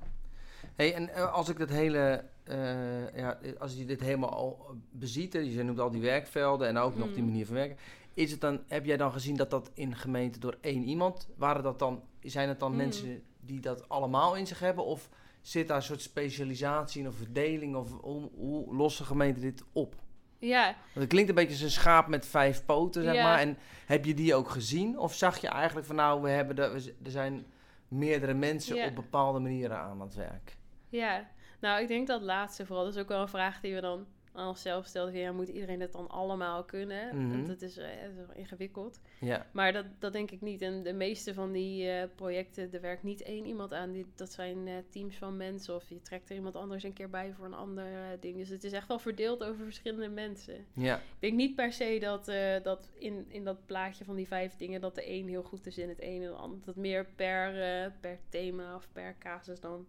[0.76, 5.34] Hey, en eh, als ik dat hele, uh, ja, als je dit helemaal al beziet,
[5.34, 7.26] je noemt al die werkvelden en ook nog die Mm.
[7.30, 7.78] manier van werken.
[8.16, 11.64] Is het dan, heb jij dan gezien dat dat in gemeente door één iemand, waren
[11.64, 12.78] dat dan, zijn het dan Mm.
[12.78, 14.86] mensen die dat allemaal in zich hebben?
[14.86, 15.10] Of
[15.42, 17.76] zit daar een soort specialisatie in of verdeling?
[17.76, 19.96] Of hoe, hoe lossen gemeenten dit op?
[20.40, 23.24] Ja, Want het klinkt een beetje als een schaap met vijf poten, zeg Ja.
[23.24, 23.40] maar.
[23.40, 24.98] En heb je die ook gezien?
[25.00, 27.46] Of zag je eigenlijk van nou, we hebben de, we er zijn
[27.88, 28.88] meerdere mensen Ja.
[28.88, 30.58] op bepaalde manieren aan het werk?
[30.90, 31.34] ja.
[31.60, 32.86] Nou, ik denk dat laatste vooral.
[32.86, 35.82] Dat is ook wel een vraag die we dan aan onszelf van, Ja, moet iedereen
[35.82, 37.30] het dan allemaal kunnen?
[37.32, 39.00] Want dat is, eh, dat is ingewikkeld.
[39.20, 40.62] Ja, Maar dat, dat denk ik niet.
[40.62, 43.92] En de meeste van die eh, projecten, er werkt niet één iemand aan.
[43.92, 45.76] Die, dat zijn eh, teams van mensen.
[45.76, 48.38] Of je trekt er iemand anders een keer bij voor een ander ding.
[48.38, 50.66] Dus het is echt wel verdeeld over verschillende mensen.
[50.74, 52.26] ja, Ik denk niet per se dat,
[52.64, 54.82] dat in, in dat plaatje van die vijf dingen...
[54.82, 56.60] dat de een heel goed is in het een en het ander.
[56.66, 57.52] Dat meer per,
[58.00, 59.88] per thema of per casus dan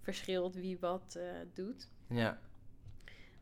[0.00, 1.18] verschilt wie wat
[1.54, 1.88] doet.
[2.08, 2.38] ja.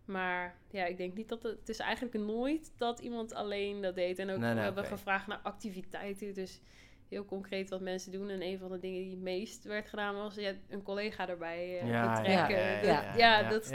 [0.05, 1.59] Maar ja, ik denk niet dat het...
[1.59, 4.19] Het is eigenlijk nooit dat iemand alleen dat deed.
[4.19, 6.35] En ook Nee, nee, we hebben gevraagd naar activiteiten.
[6.35, 6.61] Dus
[7.09, 8.31] heel concreet wat mensen doen.
[8.31, 10.35] En een van de dingen die het meest werd gedaan was...
[10.35, 12.57] Ja, een collega erbij eh, Ja, betrekken.
[12.59, 13.71] ja, Dat- ja, ja, ja, dat,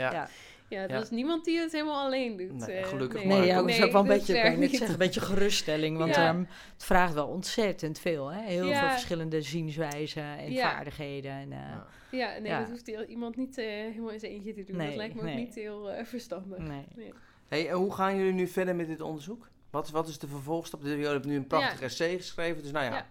[0.70, 0.76] ja.
[0.76, 0.82] Ja.
[0.82, 1.02] ja, dat Ja.
[1.02, 2.66] is niemand die het helemaal alleen doet.
[2.66, 3.28] Nee, eh, gelukkig nee.
[3.28, 3.38] maar.
[3.38, 4.70] Nee, ja, dat is ook wel een beetje, je niet.
[4.70, 5.98] zeggen, een beetje geruststelling.
[5.98, 6.28] Want Ja.
[6.28, 6.38] ehm,
[6.74, 8.28] het vraagt wel ontzettend veel.
[8.28, 8.40] Hè?
[8.42, 8.80] Heel Ja.
[8.80, 10.70] veel verschillende zienswijzen en Ja.
[10.70, 11.30] vaardigheden.
[11.32, 11.86] En, eh, Ja.
[12.10, 12.58] Ja, nee, Ja.
[12.60, 14.76] dat hoeft heel- iemand niet eh, helemaal in zijn eentje te doen.
[14.76, 16.58] Nee, dat lijkt me ook niet heel eh, verstandig.
[16.58, 16.86] nee.
[16.96, 17.12] Nee.
[17.48, 19.48] Hey, en hoe gaan jullie nu verder met dit onderzoek?
[19.70, 20.80] Wat, wat is de vervolgstap?
[20.82, 21.84] Jullie hebben nu een prachtig Ja.
[21.86, 23.06] essay geschreven, dus nou ja.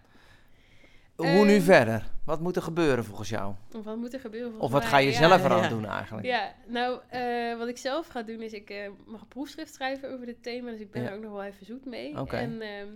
[1.22, 2.10] Hoe nu Ehm, verder?
[2.24, 3.54] Wat moet er gebeuren volgens jou?
[3.76, 4.60] Of wat moet er gebeuren?
[4.60, 4.90] Of wat mij?
[4.90, 5.16] ga je Ja.
[5.18, 5.68] zelf eraan ja.
[5.68, 6.26] doen eigenlijk?
[6.26, 10.12] Ja, nou, eh, wat ik zelf ga doen is, ik eh, mag een proefschrift schrijven
[10.12, 11.08] over dit thema, dus ik ben Ja.
[11.08, 12.18] er ook nog wel even zoet mee.
[12.20, 12.36] Oké.
[12.36, 12.88] En ehm,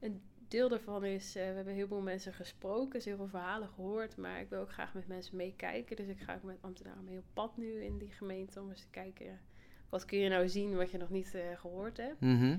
[0.00, 3.68] een deel daarvan is, eh, we hebben heel veel mensen gesproken, dus heel veel verhalen
[3.74, 5.96] gehoord, maar ik wil ook graag met mensen meekijken.
[5.96, 8.80] Dus ik ga ook met ambtenaren mee op pad nu in die gemeente om eens
[8.80, 9.40] te kijken,
[9.88, 12.20] wat kun je nou zien wat je nog niet eh, gehoord hebt.
[12.20, 12.56] Mhm.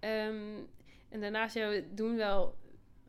[0.00, 0.56] Ehm,
[1.08, 2.54] en daarnaast ja, we doen wel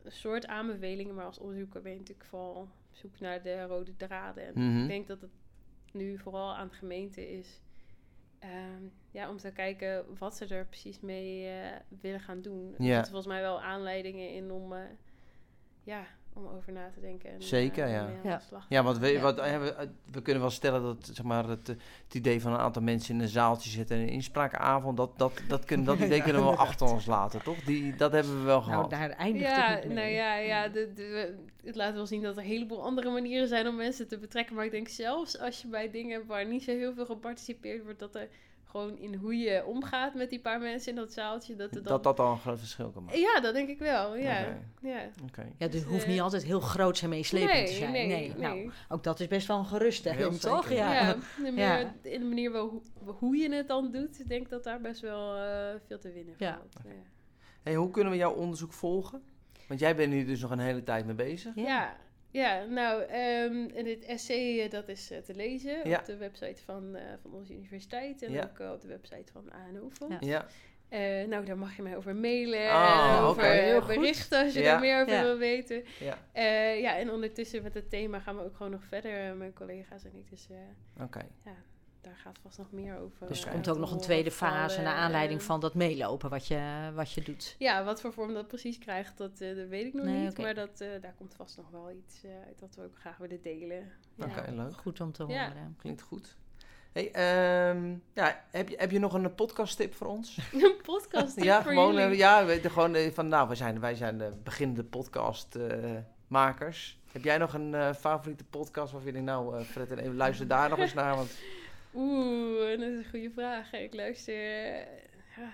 [0.06, 4.46] soort aanbevelingen, maar als onderzoeker ben je natuurlijk vooral op zoek naar de rode draden.
[4.46, 4.82] En Mhm.
[4.82, 5.32] ik denk dat het
[5.92, 7.62] nu vooral aan de gemeente is
[8.40, 12.74] ehm, ja, om te kijken wat ze er precies mee eh, willen gaan doen.
[12.78, 12.94] Er Ja.
[12.96, 14.84] zitten volgens mij wel aanleidingen in om, eh,
[15.84, 16.08] ja,
[16.40, 17.30] om over na te denken.
[17.30, 18.10] En, Zeker, eh, ja.
[18.24, 18.42] Ja.
[18.70, 19.22] Ja, want we, Ja.
[19.22, 22.54] Wat, we, eh, we kunnen wel stellen dat zeg maar, het, eh, het idee van
[22.54, 25.98] een aantal mensen in een zaaltje zitten en een inspraakavond, dat, dat, dat, kunnen, dat
[26.06, 27.60] idee Ja, kunnen we wel achter ons laten, toch?
[27.64, 28.90] Die, dat hebben we wel Nou, gehad.
[28.90, 32.42] daar eindigt ja, het nou ja, ja de, de, het laat wel zien dat er
[32.44, 34.56] een heleboel andere manieren zijn om mensen te betrekken.
[34.56, 37.84] Maar ik denk zelfs als je bij dingen hebt waar niet zo heel veel geparticipeerd
[37.84, 38.28] wordt, dat er
[38.70, 41.84] gewoon in hoe je omgaat met die paar mensen in dat zaaltje, dat dan...
[41.84, 43.20] Dat dat al een groot verschil kan maken.
[43.20, 44.58] Ja, dat denk ik wel, ja.
[44.82, 45.10] Ja.
[45.24, 45.42] Oké.
[45.42, 47.92] Ja, het Dus, hoeft eh, niet altijd heel groot en meeslepend nee, te zijn.
[47.92, 48.38] Nee, Nee, nee.
[48.38, 50.70] Nou, ook dat is best wel een Heel geruststelling, toch?
[50.70, 51.16] Ja.
[51.56, 54.64] Ja, de in de manier wel hoe, hoe je het dan doet, ik denk dat
[54.64, 56.58] daar best wel eh, veel te winnen Ja.
[56.58, 56.86] valt.
[56.86, 56.92] Ja.
[57.64, 59.22] Hey, hoe kunnen we jouw onderzoek volgen?
[59.68, 61.56] Want jij bent hier dus nog een hele tijd mee bezig.
[61.56, 61.96] Ja.
[62.32, 65.98] Ja, ja nou, ehm, en dit essay eh, dat is eh, te lezen Ja.
[66.00, 68.44] op de website van, eh, van onze universiteit en Ja.
[68.44, 70.16] ook eh, op de website van ANO Fonds.
[70.20, 70.28] Ja.
[70.32, 70.46] Ja.
[70.90, 73.24] Eh, nou, daar mag je mij over mailen en oké.
[73.24, 74.74] over eh, berichten als je Ja.
[74.74, 75.22] er meer over Ja.
[75.24, 75.84] wil weten.
[76.00, 76.18] ja.
[76.32, 79.54] Eh, ja, en ondertussen met het thema gaan we ook gewoon nog verder, eh, mijn
[79.54, 80.30] collega's en ik.
[80.30, 81.20] Dus eh, Oké.
[82.02, 83.28] Daar gaat vast nog meer over.
[83.28, 86.30] Dus er eh, komt ook nog een tweede fase naar aanleiding en- van dat meelopen
[86.30, 87.56] wat je, wat je doet.
[87.60, 90.38] Ja, wat voor vorm dat precies krijgt, dat, eh, dat weet ik nog Nee, niet.
[90.38, 93.42] Maar dat, eh, daar komt vast nog wel iets uit dat we ook graag willen
[93.42, 93.92] delen.
[94.16, 94.26] Ja.
[94.26, 94.78] Oké, leuk.
[94.78, 95.48] Goed om te Ja.
[95.48, 95.76] horen.
[95.80, 96.38] Klinkt goed.
[96.92, 100.38] Hey, ehm, ja, heb, je, heb je nog een podcasttip voor ons?
[100.54, 102.18] Een podcast ja, voor gewoon, jullie.
[102.18, 107.00] ja, we gewoon van, nou, wij zijn, wij zijn de beginnende podcastmakers.
[107.12, 110.16] heb jij nog een eh, favoriete podcast waarvan je denkt, nou, eh, Fred, en even
[110.16, 111.32] luister daar nog eens naar, want
[112.00, 113.74] Oeh, dat is een goede vraag.
[113.74, 114.36] Ik luister...
[115.38, 115.52] ja.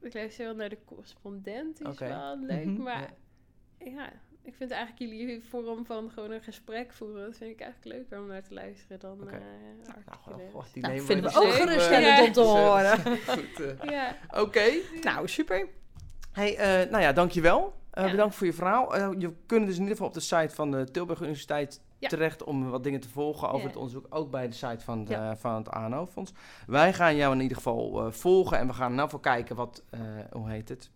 [0.00, 2.64] Ik luister wel naar de correspondent, die is wel leuk.
[2.64, 2.82] Mhm.
[2.82, 3.10] Maar
[3.78, 4.12] ja.
[4.42, 7.24] ik vind eigenlijk jullie vorm van gewoon een gesprek voeren...
[7.26, 9.30] dat vind ik eigenlijk leuker om naar te luisteren dan Oké.
[9.34, 9.40] eh
[9.86, 10.50] nou, artikelen.
[10.50, 12.24] goh, die Nou, vinden we ook geruststellend Ja.
[12.24, 12.98] om te horen.
[13.26, 14.64] Goed, eh, Ja, Oké.
[15.02, 15.68] Nou, super.
[16.32, 17.74] Hey, eh, nou ja, dankjewel.
[17.90, 18.10] Eh Ja.
[18.10, 18.96] Bedankt voor je verhaal.
[18.96, 22.16] Eh, je kunt dus in ieder geval op de site van de Tilburg Universiteit Ja.
[22.16, 23.66] terecht om wat dingen te volgen over Ja.
[23.66, 24.06] het onderzoek.
[24.10, 25.36] Ook bij de site van, de, Ja.
[25.36, 26.32] van het ANO-fonds.
[26.66, 29.82] Wij gaan jou in ieder geval eh, volgen en we gaan nou voor kijken wat,
[29.90, 30.00] eh,
[30.32, 30.90] hoe heet het?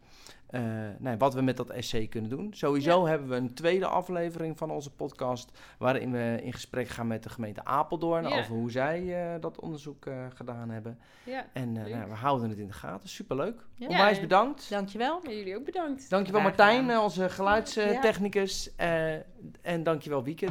[0.50, 0.62] Eh,
[0.98, 2.48] nee, wat we met dat essay kunnen doen.
[2.54, 5.58] Sowieso hebben we een tweede aflevering van onze podcast.
[5.78, 8.28] Waarin we in gesprek gaan met de gemeente Apeldoorn.
[8.28, 8.38] Ja.
[8.38, 10.98] Over hoe zij eh, dat onderzoek eh, gedaan hebben.
[11.24, 11.46] ja.
[11.52, 13.08] En nou, we houden het in de gaten.
[13.08, 13.66] Superleuk.
[13.74, 13.88] Ja.
[13.88, 14.70] Onwijs bedankt.
[14.70, 15.20] Dankjewel.
[15.24, 16.10] En jullie ook bedankt.
[16.10, 17.02] Dankjewel Graag Martijn, gedaan.
[17.02, 18.70] onze geluidstechnicus.
[19.62, 20.46] en dankjewel Wieke.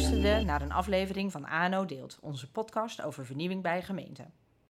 [0.00, 4.32] luisterde naar een aflevering van ANO Deelt, onze podcast over vernieuwing bij gemeenten.